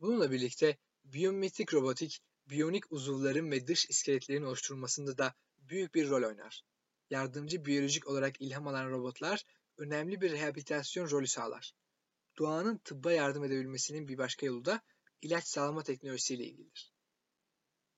Bununla 0.00 0.30
birlikte 0.30 0.76
biyometrik 1.04 1.74
robotik, 1.74 2.22
biyonik 2.46 2.92
uzuvların 2.92 3.50
ve 3.50 3.66
dış 3.66 3.90
iskeletlerin 3.90 4.42
oluşturulmasında 4.42 5.18
da 5.18 5.34
büyük 5.58 5.94
bir 5.94 6.08
rol 6.08 6.28
oynar. 6.28 6.64
Yardımcı 7.10 7.64
biyolojik 7.64 8.06
olarak 8.06 8.40
ilham 8.40 8.68
alan 8.68 8.90
robotlar 8.90 9.44
önemli 9.78 10.20
bir 10.20 10.30
rehabilitasyon 10.30 11.10
rolü 11.10 11.26
sağlar. 11.26 11.74
Doğanın 12.38 12.76
tıbba 12.78 13.12
yardım 13.12 13.44
edebilmesinin 13.44 14.08
bir 14.08 14.18
başka 14.18 14.46
yolu 14.46 14.64
da 14.64 14.82
ilaç 15.22 15.46
sağlama 15.46 15.82
teknolojisiyle 15.82 16.44
ilgilidir. 16.44 16.91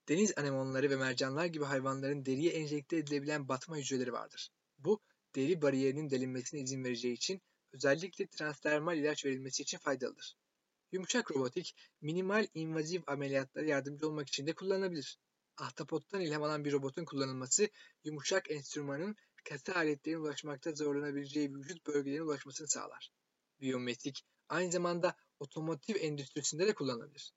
Deniz 0.08 0.32
anemonları 0.38 0.90
ve 0.90 0.96
mercanlar 0.96 1.46
gibi 1.46 1.64
hayvanların 1.64 2.24
deriye 2.24 2.52
enjekte 2.52 2.96
edilebilen 2.96 3.48
batma 3.48 3.76
hücreleri 3.76 4.12
vardır. 4.12 4.50
Bu, 4.78 5.00
deri 5.34 5.62
bariyerinin 5.62 6.10
delinmesine 6.10 6.60
izin 6.60 6.84
vereceği 6.84 7.14
için 7.14 7.42
özellikle 7.72 8.26
transdermal 8.26 8.98
ilaç 8.98 9.24
verilmesi 9.24 9.62
için 9.62 9.78
faydalıdır. 9.78 10.36
Yumuşak 10.92 11.30
robotik, 11.30 11.76
minimal 12.00 12.46
invaziv 12.54 13.02
ameliyatlara 13.06 13.66
yardımcı 13.66 14.08
olmak 14.08 14.28
için 14.28 14.46
de 14.46 14.54
kullanılabilir. 14.54 15.18
Ahtapottan 15.56 16.20
ilham 16.20 16.42
alan 16.42 16.64
bir 16.64 16.72
robotun 16.72 17.04
kullanılması, 17.04 17.68
yumuşak 18.04 18.50
enstrümanın 18.50 19.16
katı 19.44 19.74
aletlerin 19.74 20.20
ulaşmakta 20.20 20.72
zorlanabileceği 20.72 21.54
vücut 21.54 21.86
bölgelerine 21.86 22.22
ulaşmasını 22.22 22.68
sağlar. 22.68 23.12
Biyometrik, 23.60 24.24
aynı 24.48 24.72
zamanda 24.72 25.16
otomotiv 25.40 25.96
endüstrisinde 26.00 26.66
de 26.66 26.74
kullanılabilir. 26.74 27.32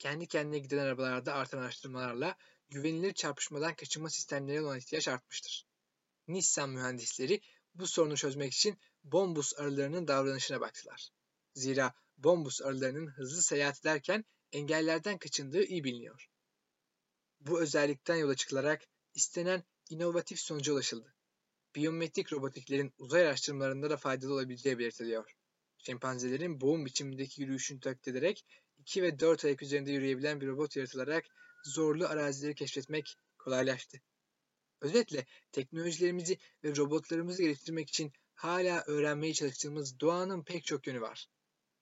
Kendi 0.00 0.26
kendine 0.26 0.58
giden 0.58 0.78
arabalarda 0.78 1.34
artan 1.34 1.58
araştırmalarla 1.58 2.36
güvenilir 2.70 3.12
çarpışmadan 3.12 3.74
kaçınma 3.74 4.10
sistemlerine 4.10 4.62
olan 4.62 4.78
ihtiyaç 4.78 5.08
artmıştır. 5.08 5.66
Nissan 6.28 6.70
mühendisleri 6.70 7.40
bu 7.74 7.86
sorunu 7.86 8.16
çözmek 8.16 8.52
için 8.52 8.78
bombus 9.04 9.58
arılarının 9.58 10.08
davranışına 10.08 10.60
baktılar. 10.60 11.10
Zira 11.54 11.94
bombus 12.18 12.62
arılarının 12.62 13.06
hızlı 13.06 13.42
seyahat 13.42 13.80
ederken 13.80 14.24
engellerden 14.52 15.18
kaçındığı 15.18 15.64
iyi 15.64 15.84
biliniyor. 15.84 16.28
Bu 17.40 17.60
özellikten 17.60 18.16
yola 18.16 18.34
çıkılarak 18.34 18.82
istenen 19.14 19.64
inovatif 19.90 20.40
sonuca 20.40 20.72
ulaşıldı. 20.72 21.14
Biyometrik 21.74 22.32
robotiklerin 22.32 22.94
uzay 22.98 23.22
araştırmalarında 23.22 23.90
da 23.90 23.96
faydalı 23.96 24.34
olabileceği 24.34 24.78
belirtiliyor. 24.78 25.36
Şempanzelerin 25.78 26.60
boğum 26.60 26.86
biçimindeki 26.86 27.42
yürüyüşünü 27.42 27.80
taklit 27.80 28.08
ederek 28.08 28.46
2 28.90 29.02
ve 29.02 29.20
4 29.20 29.44
ayak 29.44 29.62
üzerinde 29.62 29.92
yürüyebilen 29.92 30.40
bir 30.40 30.46
robot 30.46 30.76
yaratılarak 30.76 31.24
zorlu 31.64 32.06
arazileri 32.06 32.54
keşfetmek 32.54 33.16
kolaylaştı. 33.38 34.00
Özetle 34.80 35.26
teknolojilerimizi 35.52 36.38
ve 36.64 36.76
robotlarımızı 36.76 37.42
geliştirmek 37.42 37.88
için 37.88 38.12
hala 38.34 38.84
öğrenmeye 38.86 39.34
çalıştığımız 39.34 40.00
doğanın 40.00 40.42
pek 40.42 40.64
çok 40.64 40.86
yönü 40.86 41.00
var. 41.00 41.26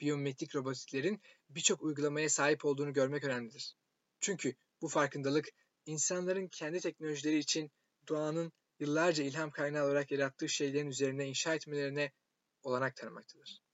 Biyometrik 0.01 0.55
robotiklerin 0.55 1.23
birçok 1.51 1.83
uygulamaya 1.83 2.29
sahip 2.29 2.64
olduğunu 2.64 2.92
görmek 2.92 3.25
önemlidir. 3.25 3.77
Çünkü 4.21 4.55
bu 4.83 4.88
farkındalık 4.88 5.49
insanların 5.87 6.49
kendi 6.49 6.81
teknolojileri 6.81 7.38
için 7.38 7.71
doğanın 8.09 8.53
yıllarca 8.79 9.25
ilham 9.25 9.51
kaynağı 9.51 9.85
olarak 9.87 10.11
yarattığı 10.11 10.49
şeylerin 10.49 10.87
üzerine 10.87 11.29
inşa 11.29 11.55
etmelerine 11.55 12.12
olanak 12.62 12.97
tanımaktadır. 12.97 13.67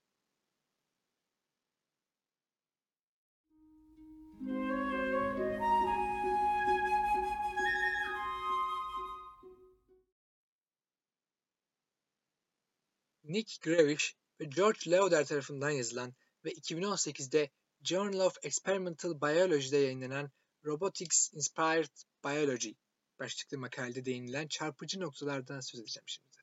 Nick 13.24 13.60
Grevish 13.60 14.16
ve 14.40 14.44
George 14.44 14.90
Lauder 14.90 15.26
tarafından 15.26 15.70
yazılan 15.70 16.14
ve 16.44 16.52
2018'de 16.52 17.50
Journal 17.82 18.20
of 18.20 18.38
Experimental 18.42 19.20
Biology'de 19.20 19.76
yayınlanan 19.76 20.32
Robotics 20.64 21.32
Inspired 21.32 21.90
Biology 22.24 22.70
başlıklı 23.18 23.58
makalede 23.58 24.04
değinilen 24.04 24.48
çarpıcı 24.48 25.00
noktalardan 25.00 25.60
söz 25.60 25.80
edeceğim 25.80 26.04
şimdi. 26.06 26.36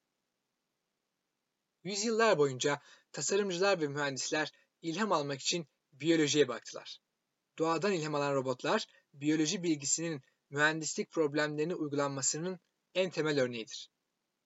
Yüzyıllar 1.83 2.37
boyunca 2.37 2.81
tasarımcılar 3.11 3.81
ve 3.81 3.87
mühendisler 3.87 4.51
ilham 4.81 5.11
almak 5.11 5.41
için 5.41 5.67
biyolojiye 5.93 6.47
baktılar. 6.47 6.99
Doğadan 7.57 7.93
ilham 7.93 8.15
alan 8.15 8.35
robotlar, 8.35 8.85
biyoloji 9.13 9.63
bilgisinin 9.63 10.21
mühendislik 10.49 11.11
problemlerine 11.11 11.75
uygulanmasının 11.75 12.59
en 12.95 13.09
temel 13.09 13.41
örneğidir. 13.41 13.89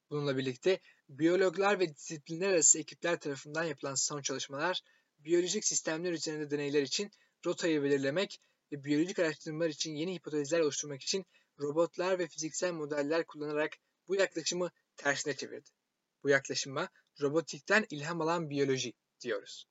Bununla 0.09 0.37
birlikte 0.37 0.79
biyologlar 1.09 1.79
ve 1.79 1.95
disiplinler 1.95 2.49
arası 2.49 2.79
ekipler 2.79 3.19
tarafından 3.19 3.63
yapılan 3.63 3.95
son 3.95 4.21
çalışmalar, 4.21 4.81
biyolojik 5.19 5.65
sistemler 5.65 6.11
üzerinde 6.11 6.51
deneyler 6.51 6.81
için 6.81 7.11
rotayı 7.45 7.83
belirlemek 7.83 8.41
ve 8.71 8.83
biyolojik 8.83 9.19
araştırmalar 9.19 9.69
için 9.69 9.95
yeni 9.95 10.15
hipotezler 10.15 10.59
oluşturmak 10.59 11.01
için 11.01 11.25
robotlar 11.59 12.19
ve 12.19 12.27
fiziksel 12.27 12.73
modeller 12.73 13.25
kullanarak 13.25 13.77
bu 14.07 14.15
yaklaşımı 14.15 14.71
tersine 14.95 15.35
çevirdi. 15.35 15.69
Bu 16.23 16.29
yaklaşıma 16.29 16.89
robotikten 17.21 17.85
ilham 17.89 18.21
alan 18.21 18.49
biyoloji 18.49 18.93
diyoruz. 19.21 19.67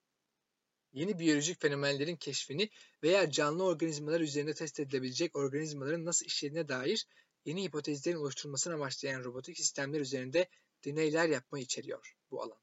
Yeni 0.92 1.18
biyolojik 1.18 1.60
fenomenlerin 1.60 2.16
keşfini 2.16 2.70
veya 3.02 3.30
canlı 3.30 3.64
organizmalar 3.64 4.20
üzerinde 4.20 4.54
test 4.54 4.80
edilebilecek 4.80 5.36
organizmaların 5.36 6.04
nasıl 6.04 6.26
işlediğine 6.26 6.68
dair 6.68 7.06
yeni 7.44 7.64
hipotezlerin 7.64 8.16
oluşturulmasını 8.16 8.74
amaçlayan 8.74 9.24
robotik 9.24 9.58
sistemler 9.58 10.00
üzerinde 10.00 10.48
deneyler 10.84 11.28
yapmayı 11.28 11.64
içeriyor 11.64 12.16
bu 12.30 12.42
alan. 12.42 12.58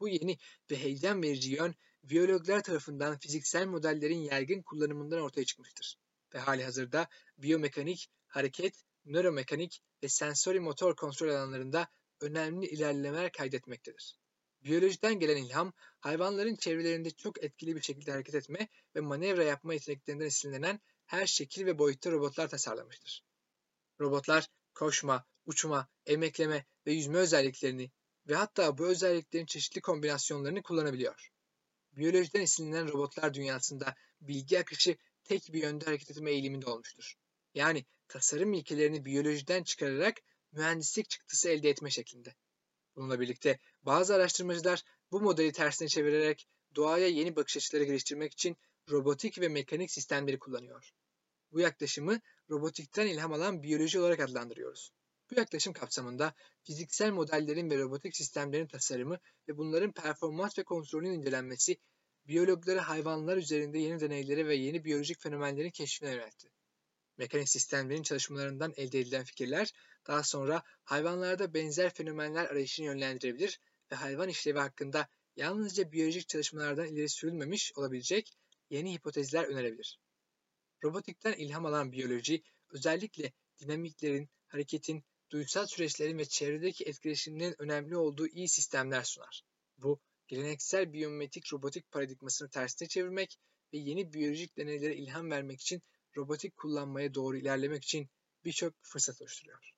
Bu 0.00 0.08
yeni 0.08 0.38
ve 0.70 0.76
heyecan 0.76 1.22
verici 1.22 1.50
yön 1.50 1.74
biyologlar 2.04 2.62
tarafından 2.62 3.18
fiziksel 3.18 3.66
modellerin 3.66 4.18
yaygın 4.18 4.62
kullanımından 4.62 5.20
ortaya 5.20 5.44
çıkmıştır 5.44 5.98
ve 6.34 6.38
hali 6.38 6.64
hazırda 6.64 7.08
biyomekanik, 7.38 8.10
hareket, 8.26 8.84
nöromekanik 9.04 9.82
ve 10.02 10.08
sensori 10.08 10.60
motor 10.60 10.96
kontrol 10.96 11.28
alanlarında 11.28 11.88
önemli 12.20 12.66
ilerlemeler 12.66 13.32
kaydetmektedir. 13.32 14.18
Biyolojiden 14.64 15.18
gelen 15.18 15.36
ilham, 15.36 15.72
hayvanların 16.00 16.56
çevrelerinde 16.56 17.10
çok 17.10 17.44
etkili 17.44 17.76
bir 17.76 17.80
şekilde 17.80 18.12
hareket 18.12 18.34
etme 18.34 18.68
ve 18.96 19.00
manevra 19.00 19.44
yapma 19.44 19.74
yeteneklerinden 19.74 20.26
esinlenen 20.26 20.80
her 21.06 21.26
şekil 21.26 21.66
ve 21.66 21.78
boyutta 21.78 22.10
robotlar 22.10 22.48
tasarlamıştır. 22.48 23.24
Robotlar 24.00 24.48
koşma, 24.74 25.24
uçma, 25.46 25.88
emekleme 26.06 26.64
ve 26.86 26.92
yüzme 26.92 27.18
özelliklerini 27.18 27.90
ve 28.28 28.34
hatta 28.34 28.78
bu 28.78 28.86
özelliklerin 28.86 29.46
çeşitli 29.46 29.80
kombinasyonlarını 29.80 30.62
kullanabiliyor. 30.62 31.30
Biyolojiden 31.92 32.40
esinlenen 32.40 32.88
robotlar 32.88 33.34
dünyasında 33.34 33.94
bilgi 34.20 34.58
akışı 34.58 34.96
tek 35.24 35.52
bir 35.52 35.62
yönde 35.62 35.84
hareket 35.84 36.10
etme 36.10 36.30
eğiliminde 36.30 36.66
olmuştur. 36.66 37.14
Yani 37.54 37.84
tasarım 38.08 38.52
ilkelerini 38.52 39.04
biyolojiden 39.04 39.62
çıkararak 39.62 40.20
mühendislik 40.52 41.10
çıktısı 41.10 41.48
elde 41.48 41.68
etme 41.68 41.90
şeklinde. 41.90 42.34
Bununla 42.96 43.20
birlikte 43.20 43.58
bazı 43.82 44.14
araştırmacılar 44.14 44.82
bu 45.10 45.20
modeli 45.20 45.52
tersine 45.52 45.88
çevirerek 45.88 46.48
doğaya 46.74 47.08
yeni 47.08 47.36
bakış 47.36 47.56
açıları 47.56 47.84
geliştirmek 47.84 48.32
için 48.32 48.56
robotik 48.90 49.40
ve 49.40 49.48
mekanik 49.48 49.90
sistemleri 49.90 50.38
kullanıyor. 50.38 50.90
Bu 51.52 51.60
yaklaşımı 51.60 52.20
robotikten 52.50 53.06
ilham 53.06 53.32
alan 53.32 53.62
biyoloji 53.62 54.00
olarak 54.00 54.20
adlandırıyoruz. 54.20 54.92
Bu 55.30 55.34
yaklaşım 55.34 55.72
kapsamında 55.72 56.34
fiziksel 56.62 57.10
modellerin 57.10 57.70
ve 57.70 57.78
robotik 57.78 58.16
sistemlerin 58.16 58.66
tasarımı 58.66 59.18
ve 59.48 59.56
bunların 59.56 59.92
performans 59.92 60.58
ve 60.58 60.64
kontrolünün 60.64 61.12
incelenmesi, 61.12 61.76
biyologları 62.26 62.78
hayvanlar 62.78 63.36
üzerinde 63.36 63.78
yeni 63.78 64.00
deneylere 64.00 64.46
ve 64.46 64.54
yeni 64.54 64.84
biyolojik 64.84 65.20
fenomenlerin 65.20 65.70
keşfine 65.70 66.10
yöneltti. 66.10 66.50
Mekanik 67.16 67.48
sistemlerin 67.48 68.02
çalışmalarından 68.02 68.72
elde 68.76 69.00
edilen 69.00 69.24
fikirler 69.24 69.72
daha 70.06 70.22
sonra 70.22 70.62
hayvanlarda 70.84 71.54
benzer 71.54 71.94
fenomenler 71.94 72.44
arayışını 72.44 72.86
yönlendirebilir 72.86 73.60
ve 73.92 73.96
hayvan 73.96 74.28
işlevi 74.28 74.58
hakkında 74.58 75.08
yalnızca 75.36 75.92
biyolojik 75.92 76.28
çalışmalardan 76.28 76.86
ileri 76.86 77.08
sürülmemiş 77.08 77.72
olabilecek 77.76 78.32
yeni 78.70 78.94
hipotezler 78.94 79.44
önerebilir. 79.44 80.00
Robotikten 80.84 81.32
ilham 81.32 81.66
alan 81.66 81.92
biyoloji 81.92 82.42
özellikle 82.70 83.32
dinamiklerin, 83.60 84.28
hareketin, 84.46 85.04
duysal 85.34 85.66
süreçlerin 85.66 86.18
ve 86.18 86.24
çevredeki 86.24 86.84
etkileşimlerin 86.84 87.54
önemli 87.58 87.96
olduğu 87.96 88.26
iyi 88.26 88.48
sistemler 88.48 89.02
sunar. 89.02 89.42
Bu, 89.78 90.00
geleneksel 90.28 90.92
biyometrik 90.92 91.52
robotik 91.52 91.90
paradigmasını 91.90 92.48
tersine 92.48 92.88
çevirmek 92.88 93.38
ve 93.72 93.78
yeni 93.78 94.12
biyolojik 94.12 94.56
deneylere 94.56 94.96
ilham 94.96 95.30
vermek 95.30 95.60
için 95.60 95.82
robotik 96.16 96.56
kullanmaya 96.56 97.14
doğru 97.14 97.36
ilerlemek 97.36 97.84
için 97.84 98.08
birçok 98.44 98.74
fırsat 98.82 99.22
oluşturuyor. 99.22 99.70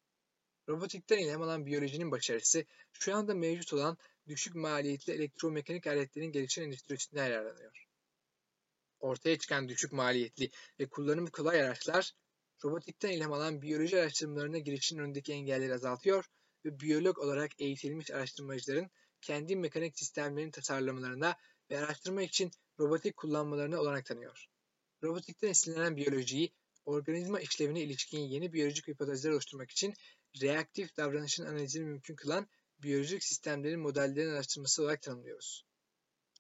Robotikten 0.69 1.19
ilham 1.19 1.43
alan 1.43 1.67
biyolojinin 1.67 2.11
başarısı 2.11 2.65
şu 2.93 3.15
anda 3.15 3.35
mevcut 3.35 3.73
olan 3.73 3.99
düşük 4.29 4.55
maliyetli 4.55 5.13
elektromekanik 5.13 5.87
aletlerin 5.87 6.33
gelişen 6.33 6.63
endüstrisinde 6.63 7.21
yararlanıyor. 7.21 7.87
Ortaya 9.01 9.39
çıkan 9.39 9.69
düşük 9.69 9.93
maliyetli 9.93 10.51
ve 10.81 10.87
kullanımı 10.87 11.31
kolay 11.31 11.63
araçlar 11.63 12.13
robotikten 12.65 13.11
ilham 13.11 13.33
alan 13.33 13.63
biyoloji 13.63 14.01
araştırmalarına 14.01 14.59
girişin 14.59 14.99
önündeki 14.99 15.33
engelleri 15.33 15.75
azaltıyor 15.75 16.25
ve 16.65 16.81
biyolog 16.81 17.19
olarak 17.19 17.61
eğitilmiş 17.61 18.11
araştırmacıların 18.11 18.91
kendi 19.21 19.57
mekanik 19.57 19.99
sistemlerin 19.99 20.51
tasarlamalarına 20.51 21.37
ve 21.71 21.79
araştırma 21.79 22.23
için 22.23 22.51
robotik 22.79 23.17
kullanmalarına 23.17 23.81
olanak 23.81 24.07
tanıyor. 24.07 24.47
Robotikten 25.03 25.49
esinlenen 25.49 25.97
biyolojiyi, 25.97 26.53
organizma 26.85 27.41
işlevine 27.41 27.83
ilişkin 27.83 28.19
yeni 28.19 28.53
biyolojik 28.53 28.89
hipotezler 28.89 29.31
oluşturmak 29.31 29.71
için 29.71 29.95
reaktif 30.43 30.97
davranışın 30.97 31.47
analizini 31.47 31.85
mümkün 31.85 32.17
kılan 32.17 32.49
biyolojik 32.83 33.25
sistemlerin 33.25 33.81
modellerin 33.81 34.31
araştırması 34.31 34.83
olarak 34.83 35.03
tanımlıyoruz. 35.03 35.65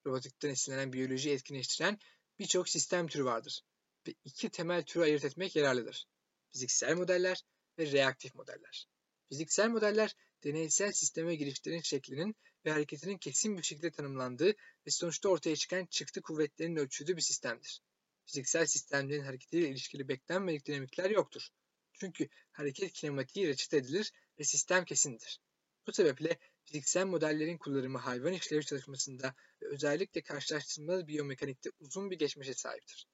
Robotikten 0.06 0.50
esinlenen 0.50 0.92
biyolojiyi 0.92 1.34
etkinleştiren 1.34 1.98
birçok 2.38 2.68
sistem 2.68 3.06
türü 3.06 3.24
vardır 3.24 3.62
ve 4.08 4.14
iki 4.24 4.50
temel 4.50 4.82
türü 4.82 5.02
ayırt 5.02 5.24
etmek 5.24 5.56
yararlıdır. 5.56 6.06
Fiziksel 6.52 6.96
modeller 6.96 7.42
ve 7.78 7.92
reaktif 7.92 8.34
modeller. 8.34 8.88
Fiziksel 9.28 9.68
modeller 9.68 10.16
deneysel 10.44 10.92
sisteme 10.92 11.34
girişlerin 11.34 11.80
şeklinin 11.80 12.36
ve 12.64 12.70
hareketinin 12.70 13.18
kesin 13.18 13.58
bir 13.58 13.62
şekilde 13.62 13.90
tanımlandığı 13.90 14.50
ve 14.86 14.90
sonuçta 14.90 15.28
ortaya 15.28 15.56
çıkan 15.56 15.86
çıktı 15.86 16.22
kuvvetlerin 16.22 16.76
ölçüldüğü 16.76 17.16
bir 17.16 17.22
sistemdir. 17.22 17.82
Fiziksel 18.26 18.66
sistemlerin 18.66 19.22
hareketiyle 19.22 19.68
ilişkili 19.68 20.08
beklenmedik 20.08 20.66
dinamikler 20.66 21.10
yoktur. 21.10 21.48
Çünkü 21.92 22.28
hareket 22.52 22.92
kinematiği 22.92 23.48
reçete 23.48 23.76
edilir 23.76 24.12
ve 24.38 24.44
sistem 24.44 24.84
kesindir. 24.84 25.40
Bu 25.86 25.92
sebeple 25.92 26.38
fiziksel 26.64 27.06
modellerin 27.06 27.58
kullanımı 27.58 27.98
hayvan 27.98 28.32
işlevi 28.32 28.64
çalışmasında 28.64 29.34
ve 29.62 29.66
özellikle 29.66 30.22
karşılaştırmalı 30.22 31.08
biyomekanikte 31.08 31.70
uzun 31.80 32.10
bir 32.10 32.18
geçmişe 32.18 32.54
sahiptir. 32.54 33.06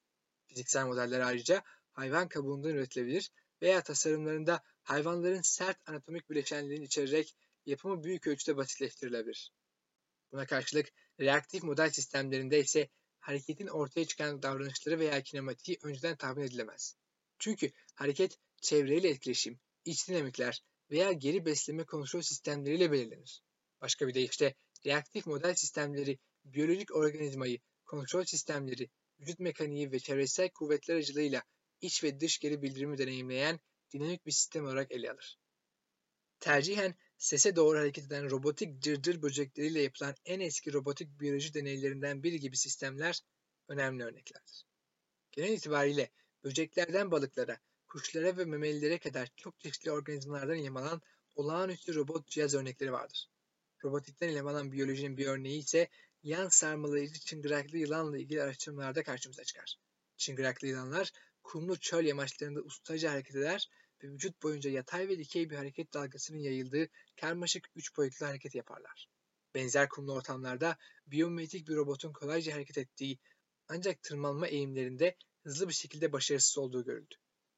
Fiziksel 0.52 0.86
modeller 0.86 1.20
ayrıca 1.20 1.62
hayvan 1.92 2.28
kabuğundan 2.28 2.70
üretilebilir 2.70 3.30
veya 3.62 3.82
tasarımlarında 3.82 4.62
hayvanların 4.82 5.40
sert 5.42 5.88
anatomik 5.88 6.30
bileşenlerini 6.30 6.84
içererek 6.84 7.36
yapımı 7.66 8.04
büyük 8.04 8.26
ölçüde 8.26 8.56
basitleştirilebilir. 8.56 9.52
Buna 10.32 10.46
karşılık 10.46 10.88
reaktif 11.20 11.62
model 11.62 11.90
sistemlerinde 11.90 12.60
ise 12.60 12.88
hareketin 13.18 13.66
ortaya 13.66 14.06
çıkan 14.06 14.42
davranışları 14.42 14.98
veya 14.98 15.22
kinematiği 15.22 15.78
önceden 15.82 16.16
tahmin 16.16 16.42
edilemez. 16.42 16.96
Çünkü 17.38 17.70
hareket 17.94 18.38
çevreyle 18.62 19.08
etkileşim, 19.08 19.60
iç 19.84 20.08
dinamikler 20.08 20.62
veya 20.90 21.12
geri 21.12 21.46
besleme 21.46 21.84
kontrol 21.84 22.22
sistemleriyle 22.22 22.92
belirlenir. 22.92 23.42
Başka 23.80 24.08
bir 24.08 24.14
deyişle 24.14 24.54
reaktif 24.86 25.26
model 25.26 25.54
sistemleri 25.54 26.18
biyolojik 26.44 26.96
organizmayı, 26.96 27.58
kontrol 27.84 28.24
sistemleri, 28.24 28.90
vücut 29.22 29.40
mekaniği 29.40 29.92
ve 29.92 29.98
çevresel 29.98 30.50
kuvvetler 30.50 30.94
aracılığıyla 30.94 31.42
iç 31.80 32.04
ve 32.04 32.20
dış 32.20 32.38
geri 32.38 32.62
bildirimi 32.62 32.98
deneyimleyen 32.98 33.61
dinamik 33.92 34.26
bir 34.26 34.32
sistem 34.32 34.64
olarak 34.64 34.92
ele 34.92 35.11
alır. 35.11 35.38
Tercihen 36.40 36.94
sese 37.18 37.56
doğru 37.56 37.78
hareket 37.78 38.04
eden 38.04 38.30
robotik 38.30 38.82
cırcır 38.82 39.22
böcekleriyle 39.22 39.80
yapılan 39.82 40.14
en 40.24 40.40
eski 40.40 40.72
robotik 40.72 41.20
biyoloji 41.20 41.54
deneylerinden 41.54 42.22
biri 42.22 42.40
gibi 42.40 42.56
sistemler 42.56 43.20
önemli 43.68 44.04
örneklerdir. 44.04 44.66
Genel 45.32 45.52
itibariyle 45.52 46.11
böceklerden 46.44 47.11
balıklara, 47.11 47.58
kuşlara 47.88 48.37
ve 48.37 48.44
memelilere 48.44 48.98
kadar 48.98 49.28
çok 49.37 49.61
çeşitli 49.61 49.90
organizmalardan 49.90 50.56
ilham 50.56 50.76
alan 50.76 51.02
olağanüstü 51.35 51.94
robot 51.94 52.28
cihaz 52.28 52.54
örnekleri 52.54 52.92
vardır. 52.92 53.30
Robotikten 53.85 54.28
ilham 54.28 54.46
alan 54.46 54.72
biyolojinin 54.72 55.16
bir 55.16 55.26
örneği 55.26 55.58
ise 55.58 55.88
yan 56.22 56.48
sarmalayıcı 56.48 57.20
çıngıraklı 57.20 57.78
yılanla 57.78 58.18
ilgili 58.18 58.42
araştırmalarda 58.42 59.02
karşımıza 59.02 59.44
çıkar. 59.44 59.76
Çıngıraklı 60.16 60.68
yılanlar 60.68 61.12
kumlu 61.42 61.76
çöl 61.76 62.04
yamaçlarında 62.04 62.61
ustaca 62.61 63.12
hareket 63.12 63.37
eder 63.37 63.68
ve 64.02 64.08
vücut 64.08 64.42
boyunca 64.42 64.70
yatay 64.70 65.08
ve 65.08 65.18
dikey 65.18 65.50
bir 65.50 65.56
hareket 65.56 65.94
dalgasının 65.94 66.38
yayıldığı 66.38 66.88
karmaşık 67.20 67.68
üç 67.74 67.96
boyutlu 67.96 68.26
hareket 68.26 68.54
yaparlar. 68.54 69.08
Benzer 69.54 69.88
kumlu 69.88 70.12
ortamlarda 70.12 70.76
biyometrik 71.06 71.68
bir 71.68 71.74
robotun 71.74 72.12
kolayca 72.12 72.54
hareket 72.54 72.78
ettiği 72.78 73.18
ancak 73.68 74.02
tırmanma 74.02 74.46
eğimlerinde 74.46 75.16
hızlı 75.42 75.68
bir 75.68 75.74
şekilde 75.74 76.12
başarısız 76.12 76.58
olduğu 76.58 76.85
görüldü. 76.85 77.14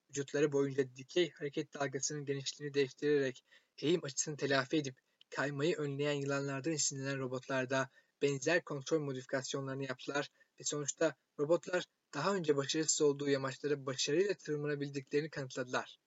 Vücutları 0.08 0.52
boyunca 0.52 0.96
dikey 0.96 1.30
hareket 1.30 1.74
dalgasının 1.74 2.24
genişliğini 2.24 2.74
değiştirerek 2.74 3.44
eğim 3.78 4.04
açısını 4.04 4.36
telafi 4.36 4.76
edip 4.76 5.00
kaymayı 5.30 5.76
önleyen 5.76 6.12
yılanlardan 6.12 6.72
esinlenen 6.72 7.18
robotlarda 7.18 7.90
benzer 8.22 8.64
kontrol 8.64 9.00
modifikasyonlarını 9.00 9.84
yaptılar 9.84 10.30
ve 10.60 10.64
sonuçta 10.64 11.14
robotlar 11.38 11.84
daha 12.14 12.34
önce 12.34 12.56
başarısız 12.56 13.02
olduğu 13.02 13.28
yamaçlara 13.28 13.86
başarıyla 13.86 14.34
tırmanabildiklerini 14.34 15.30
kanıtladılar. 15.30 15.98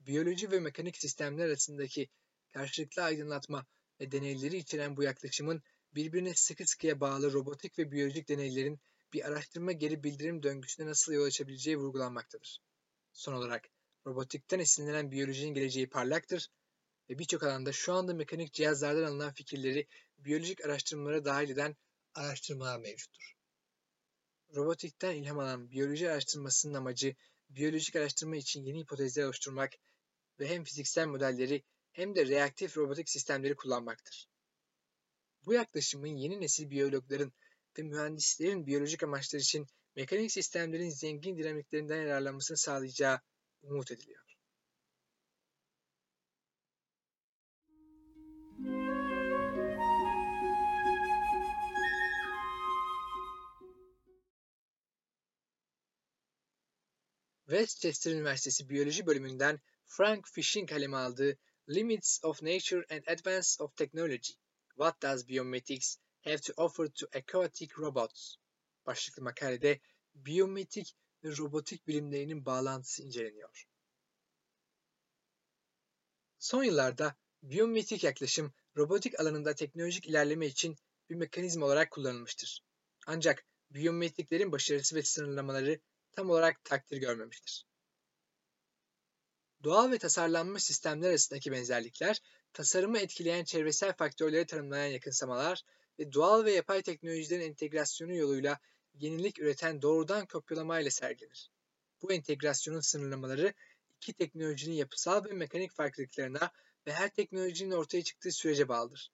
Biyoloji 0.00 0.50
ve 0.50 0.60
mekanik 0.60 0.96
sistemler 0.96 1.46
arasındaki 1.46 2.08
karşılıklı 2.52 3.02
aydınlatma 3.02 3.66
ve 4.00 4.12
deneyleri 4.12 4.56
içeren 4.56 4.96
bu 4.96 5.02
yaklaşımın 5.02 5.62
birbirine 5.94 6.34
sıkı 6.34 6.66
sıkıya 6.66 7.00
bağlı 7.00 7.32
robotik 7.32 7.78
ve 7.78 7.92
biyolojik 7.92 8.28
deneylerin 8.28 8.80
bir 9.12 9.24
araştırma 9.24 9.72
geri 9.72 10.04
bildirim 10.04 10.42
döngüsüne 10.42 10.86
nasıl 10.86 11.12
yol 11.12 11.24
açabileceği 11.24 11.78
vurgulanmaktadır. 11.78 12.60
Son 13.12 13.32
olarak 13.32 13.68
robotikten 14.06 14.58
esinlenen 14.58 15.10
biyolojinin 15.10 15.54
geleceği 15.54 15.88
parlaktır 15.88 16.48
ve 17.10 17.18
birçok 17.18 17.42
alanda 17.42 17.72
şu 17.72 17.92
anda 17.92 18.14
mekanik 18.14 18.52
cihazlardan 18.52 19.02
alınan 19.02 19.32
fikirleri 19.32 19.86
biyolojik 20.24 20.64
araştırmalara 20.64 21.24
dahil 21.24 21.50
eden 21.50 21.76
araştırmalar 22.14 22.80
mevcuttur. 22.80 23.34
Robotikten 24.54 25.14
ilham 25.14 25.38
alan 25.38 25.70
biyoloji 25.70 26.10
araştırmasının 26.10 26.74
amacı 26.74 27.14
biyolojik 27.50 27.96
araştırma 27.96 28.36
için 28.36 28.64
yeni 28.64 28.80
hipotezler 28.80 29.24
oluşturmak 29.24 29.72
ve 30.40 30.48
hem 30.48 30.64
fiziksel 30.64 31.06
modelleri 31.06 31.62
hem 31.92 32.14
de 32.14 32.26
reaktif 32.26 32.76
robotik 32.76 33.08
sistemleri 33.08 33.56
kullanmaktır. 33.56 34.28
Bu 35.46 35.52
yaklaşımın 35.52 36.16
yeni 36.16 36.40
nesil 36.40 36.70
biyologların 36.70 37.32
ve 37.78 37.82
mühendislerin 37.82 38.66
biyolojik 38.66 39.02
amaçlar 39.02 39.40
için 39.40 39.66
mekanik 39.96 40.32
sistemlerin 40.32 40.90
zengin 40.90 41.36
dinamiklerinden 41.36 42.02
yararlanmasını 42.02 42.56
sağlayacağı 42.56 43.20
umut 43.62 43.90
ediliyor. 43.90 44.31
Westchester 57.46 58.12
Üniversitesi 58.12 58.68
Biyoloji 58.68 59.06
bölümünden 59.06 59.60
Frank 59.86 60.28
Fish'in 60.28 60.66
kaleme 60.66 60.96
aldığı 60.96 61.38
Limits 61.68 62.24
of 62.24 62.42
Nature 62.42 62.86
and 62.90 63.06
Advance 63.06 63.48
of 63.58 63.76
Technology 63.76 64.32
What 64.68 65.02
Does 65.02 65.28
Biometics 65.28 65.96
Have 66.20 66.36
to 66.36 66.52
Offer 66.56 66.86
to 66.86 67.06
Aquatic 67.18 67.74
Robots 67.78 68.34
başlıklı 68.86 69.22
makalede 69.22 69.80
biyometrik 70.14 70.96
ve 71.24 71.36
robotik 71.36 71.86
bilimlerinin 71.86 72.44
bağlantısı 72.44 73.02
inceleniyor. 73.02 73.66
Son 76.38 76.62
yıllarda 76.64 77.16
biyometrik 77.42 78.04
yaklaşım 78.04 78.54
robotik 78.76 79.20
alanında 79.20 79.54
teknolojik 79.54 80.08
ilerleme 80.08 80.46
için 80.46 80.76
bir 81.10 81.14
mekanizma 81.14 81.66
olarak 81.66 81.90
kullanılmıştır. 81.90 82.64
Ancak 83.06 83.44
biyometriklerin 83.70 84.52
başarısı 84.52 84.96
ve 84.96 85.02
sınırlamaları 85.02 85.80
tam 86.12 86.30
olarak 86.30 86.64
takdir 86.64 86.96
görmemiştir. 86.96 87.66
Doğal 89.64 89.90
ve 89.90 89.98
tasarlanmış 89.98 90.62
sistemler 90.62 91.08
arasındaki 91.08 91.52
benzerlikler, 91.52 92.22
tasarımı 92.52 92.98
etkileyen 92.98 93.44
çevresel 93.44 93.96
faktörleri 93.96 94.46
tanımlayan 94.46 94.86
yakınsamalar 94.86 95.62
ve 95.98 96.12
doğal 96.12 96.44
ve 96.44 96.52
yapay 96.52 96.82
teknolojilerin 96.82 97.48
entegrasyonu 97.48 98.14
yoluyla 98.14 98.60
yenilik 98.94 99.38
üreten 99.38 99.82
doğrudan 99.82 100.26
kopyalamayla 100.26 100.90
sergilenir. 100.90 101.50
Bu 102.02 102.12
entegrasyonun 102.12 102.80
sınırlamaları 102.80 103.54
iki 103.96 104.12
teknolojinin 104.12 104.74
yapısal 104.74 105.24
ve 105.24 105.32
mekanik 105.32 105.72
farklılıklarına 105.72 106.50
ve 106.86 106.92
her 106.92 107.14
teknolojinin 107.14 107.70
ortaya 107.70 108.02
çıktığı 108.02 108.32
sürece 108.32 108.68
bağlıdır. 108.68 109.12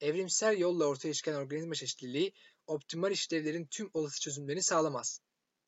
Evrimsel 0.00 0.58
yolla 0.58 0.86
ortaya 0.86 1.14
çıkan 1.14 1.34
organizma 1.34 1.74
çeşitliliği 1.74 2.32
optimal 2.66 3.12
işlevlerin 3.12 3.66
tüm 3.66 3.90
olası 3.94 4.20
çözümlerini 4.20 4.62
sağlamaz. 4.62 5.20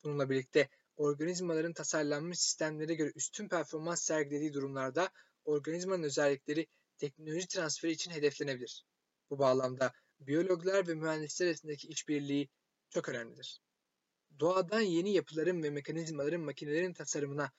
Bununla 0.03 0.29
birlikte 0.29 0.69
organizmaların 0.95 1.73
tasarlanmış 1.73 2.39
sistemlere 2.39 2.93
göre 2.95 3.11
üstün 3.15 3.47
performans 3.47 4.01
sergilediği 4.03 4.53
durumlarda 4.53 5.09
organizmanın 5.45 6.03
özellikleri 6.03 6.67
teknoloji 6.97 7.47
transferi 7.47 7.91
için 7.91 8.11
hedeflenebilir. 8.11 8.85
Bu 9.29 9.39
bağlamda 9.39 9.93
biyologlar 10.19 10.87
ve 10.87 10.95
mühendisler 10.95 11.47
arasındaki 11.47 11.87
işbirliği 11.87 12.49
çok 12.89 13.09
önemlidir. 13.09 13.61
Doğadan 14.39 14.81
yeni 14.81 15.13
yapıların 15.13 15.63
ve 15.63 15.69
mekanizmaların 15.69 16.41
makinelerin 16.41 16.93
tasarımına 16.93 17.51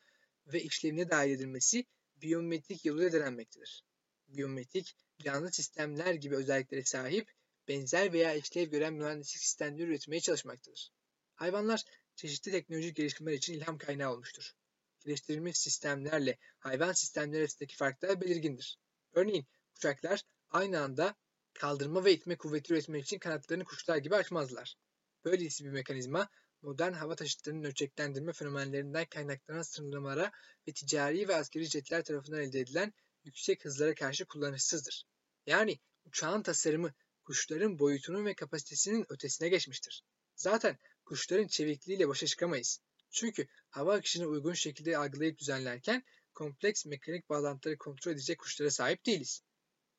ve 0.46 0.62
işlevine 0.62 1.10
dahil 1.10 1.30
edilmesi 1.30 1.84
biyometrik 2.16 2.84
yoluyla 2.84 3.12
denenmektedir. 3.12 3.84
Biyometrik, 4.28 4.96
canlı 5.24 5.52
sistemler 5.52 6.14
gibi 6.14 6.36
özelliklere 6.36 6.84
sahip, 6.84 7.30
benzer 7.68 8.12
veya 8.12 8.34
işlev 8.34 8.68
gören 8.68 8.94
mühendislik 8.94 9.42
sistemleri 9.42 9.82
üretmeye 9.82 10.20
çalışmaktadır. 10.20 10.90
Hayvanlar 11.34 11.82
çeşitli 12.22 12.50
teknolojik 12.50 12.96
gelişmeler 12.96 13.36
için 13.36 13.54
ilham 13.54 13.78
kaynağı 13.78 14.12
olmuştur. 14.12 14.52
Geliştirilmiş 15.04 15.58
sistemlerle 15.58 16.38
hayvan 16.58 16.92
sistemleri 16.92 17.40
arasındaki 17.40 17.76
farklar 17.76 18.20
belirgindir. 18.20 18.78
Örneğin 19.12 19.46
uçaklar 19.76 20.22
aynı 20.50 20.80
anda 20.80 21.14
kaldırma 21.52 22.04
ve 22.04 22.12
itme 22.12 22.36
kuvveti 22.36 22.72
üretmek 22.72 23.04
için 23.04 23.18
kanatlarını 23.18 23.64
kuşlar 23.64 23.96
gibi 23.96 24.16
açmazlar. 24.16 24.76
Böylesi 25.24 25.64
bir 25.64 25.70
mekanizma 25.70 26.28
modern 26.62 26.92
hava 26.92 27.16
taşıtlarının 27.16 27.64
ölçeklendirme 27.64 28.32
fenomenlerinden 28.32 29.04
kaynaklanan 29.04 29.62
sınırlamalara 29.62 30.32
ve 30.68 30.72
ticari 30.72 31.28
ve 31.28 31.36
askeri 31.36 31.64
jetler 31.64 32.04
tarafından 32.04 32.40
elde 32.40 32.60
edilen 32.60 32.92
yüksek 33.24 33.64
hızlara 33.64 33.94
karşı 33.94 34.24
kullanışsızdır. 34.24 35.04
Yani 35.46 35.78
uçağın 36.04 36.42
tasarımı 36.42 36.92
kuşların 37.24 37.78
boyutunun 37.78 38.26
ve 38.26 38.34
kapasitesinin 38.34 39.06
ötesine 39.08 39.48
geçmiştir. 39.48 40.04
Zaten 40.36 40.78
kuşların 41.12 41.46
çevikliğiyle 41.46 42.08
başa 42.08 42.26
çıkamayız. 42.26 42.80
Çünkü 43.10 43.46
hava 43.70 43.94
akışını 43.94 44.26
uygun 44.26 44.52
şekilde 44.52 44.98
algılayıp 44.98 45.38
düzenlerken 45.38 46.04
kompleks 46.34 46.86
mekanik 46.86 47.28
bağlantıları 47.28 47.78
kontrol 47.78 48.12
edecek 48.12 48.38
kuşlara 48.38 48.70
sahip 48.70 49.06
değiliz. 49.06 49.42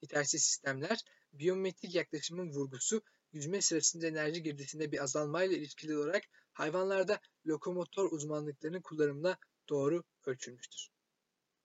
Yetersiz 0.01 0.43
sistemler, 0.43 0.99
biyometrik 1.33 1.95
yaklaşımın 1.95 2.49
vurgusu, 2.49 3.03
yüzme 3.31 3.61
sırasında 3.61 4.07
enerji 4.07 4.43
girdisinde 4.43 4.91
bir 4.91 5.03
azalmayla 5.03 5.57
ilişkili 5.57 5.97
olarak 5.97 6.23
hayvanlarda 6.53 7.19
lokomotor 7.47 8.11
uzmanlıklarının 8.11 8.81
kullanımına 8.81 9.37
doğru 9.69 10.03
ölçülmüştür. 10.25 10.89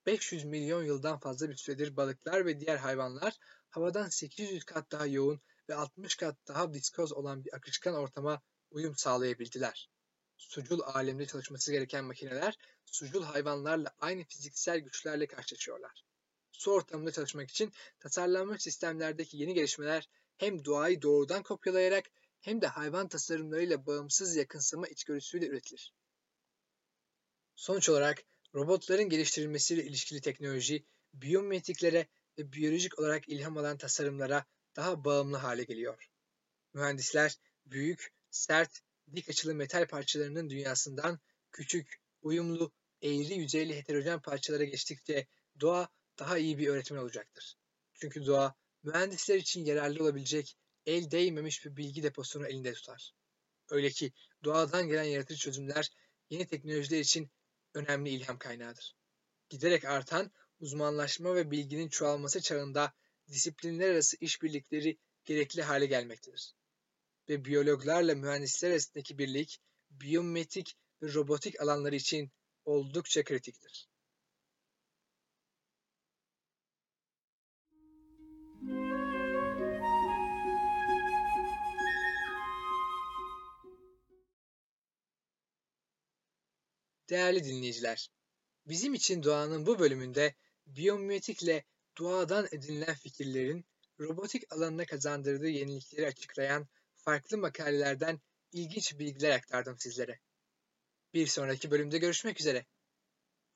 500 0.06 0.44
milyon 0.44 0.84
yıldan 0.84 1.18
fazla 1.18 1.48
bir 1.48 1.56
süredir 1.56 1.96
balıklar 1.96 2.46
ve 2.46 2.60
diğer 2.60 2.76
hayvanlar 2.76 3.38
havadan 3.70 4.08
800 4.08 4.64
kat 4.64 4.92
daha 4.92 5.06
yoğun 5.06 5.40
ve 5.68 5.74
60 5.74 6.16
kat 6.16 6.36
daha 6.48 6.72
viskoz 6.72 7.12
olan 7.12 7.44
bir 7.44 7.54
akışkan 7.54 7.94
ortama 7.94 8.42
uyum 8.70 8.96
sağlayabildiler. 8.96 9.90
Sucul 10.36 10.80
alemde 10.80 11.26
çalışması 11.26 11.72
gereken 11.72 12.04
makineler 12.04 12.58
sucul 12.86 13.22
hayvanlarla 13.22 13.94
aynı 13.98 14.24
fiziksel 14.24 14.78
güçlerle 14.78 15.26
karşılaşıyorlar. 15.26 16.04
Su 16.52 16.72
ortamında 16.72 17.12
çalışmak 17.12 17.50
için 17.50 17.72
tasarlanmış 18.00 18.62
sistemlerdeki 18.62 19.36
yeni 19.36 19.54
gelişmeler 19.54 20.08
hem 20.36 20.64
doğayı 20.64 21.02
doğrudan 21.02 21.42
kopyalayarak 21.42 22.10
hem 22.40 22.60
de 22.60 22.66
hayvan 22.66 23.08
tasarımlarıyla 23.08 23.86
bağımsız 23.86 24.36
yakınsama 24.36 24.88
içgörüsüyle 24.88 25.46
üretilir. 25.46 25.94
Sonuç 27.56 27.88
olarak 27.88 28.24
robotların 28.54 29.08
geliştirilmesiyle 29.08 29.84
ilişkili 29.84 30.20
teknoloji, 30.20 30.84
biyometriklere 31.14 32.06
ve 32.38 32.52
biyolojik 32.52 32.98
olarak 32.98 33.28
ilham 33.28 33.56
alan 33.56 33.78
tasarımlara 33.78 34.44
daha 34.76 35.04
bağımlı 35.04 35.36
hale 35.36 35.64
geliyor. 35.64 36.10
Mühendisler 36.74 37.38
büyük, 37.66 38.12
sert, 38.30 38.80
dik 39.16 39.28
açılı 39.28 39.54
metal 39.54 39.86
parçalarının 39.86 40.50
dünyasından 40.50 41.20
küçük, 41.52 42.00
uyumlu, 42.22 42.72
eğri 43.02 43.34
yüzeyli 43.34 43.76
heterojen 43.76 44.20
parçalara 44.20 44.64
geçtikçe 44.64 45.26
doğa 45.60 45.88
daha 46.18 46.38
iyi 46.38 46.58
bir 46.58 46.68
öğretmen 46.68 46.98
olacaktır. 46.98 47.56
Çünkü 47.94 48.26
doğa 48.26 48.54
mühendisler 48.82 49.36
için 49.36 49.64
yararlı 49.64 50.02
olabilecek 50.02 50.56
el 50.86 51.10
değmemiş 51.10 51.64
bir 51.64 51.76
bilgi 51.76 52.02
deposunu 52.02 52.46
elinde 52.46 52.72
tutar. 52.72 53.14
Öyle 53.70 53.90
ki 53.90 54.12
doğadan 54.44 54.88
gelen 54.88 55.04
yaratıcı 55.04 55.40
çözümler 55.40 55.90
yeni 56.30 56.46
teknolojiler 56.46 57.00
için 57.00 57.30
önemli 57.74 58.10
ilham 58.10 58.38
kaynağıdır. 58.38 58.96
Giderek 59.48 59.84
artan 59.84 60.32
uzmanlaşma 60.60 61.34
ve 61.34 61.50
bilginin 61.50 61.88
çoğalması 61.88 62.40
çağında 62.40 62.94
disiplinler 63.28 63.90
arası 63.90 64.16
işbirlikleri 64.20 64.98
gerekli 65.24 65.62
hale 65.62 65.86
gelmektedir. 65.86 66.54
Ve 67.28 67.44
biyologlarla 67.44 68.14
mühendisler 68.14 68.70
arasındaki 68.70 69.18
birlik, 69.18 69.60
biyometrik 69.90 70.76
ve 71.02 71.14
robotik 71.14 71.60
alanları 71.60 71.94
için 71.96 72.30
oldukça 72.64 73.24
kritiktir. 73.24 73.88
Değerli 87.10 87.44
dinleyiciler, 87.44 88.10
bizim 88.66 88.94
için 88.94 89.22
doğanın 89.22 89.66
bu 89.66 89.78
bölümünde 89.78 90.34
biyomimetikle 90.66 91.64
doğadan 91.98 92.48
edinilen 92.52 92.94
fikirlerin 92.94 93.66
robotik 94.00 94.52
alanına 94.52 94.84
kazandırdığı 94.84 95.48
yenilikleri 95.48 96.06
açıklayan 96.06 96.68
farklı 97.08 97.38
makalelerden 97.38 98.20
ilginç 98.52 98.98
bilgiler 98.98 99.30
aktardım 99.30 99.78
sizlere. 99.78 100.18
Bir 101.14 101.26
sonraki 101.26 101.70
bölümde 101.70 101.98
görüşmek 101.98 102.40
üzere. 102.40 102.66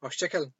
Hoşçakalın. 0.00 0.54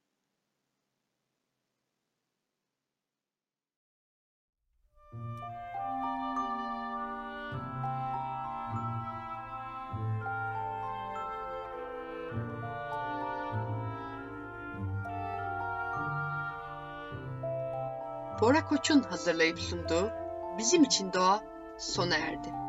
Bora 18.40 18.64
Koç'un 18.64 19.03
hazırlayıp 19.03 19.59
sunduğu 19.59 20.11
Bizim 20.59 20.84
için 20.84 21.12
Doğa 21.12 21.43
sona 21.78 22.16
erdi. 22.16 22.61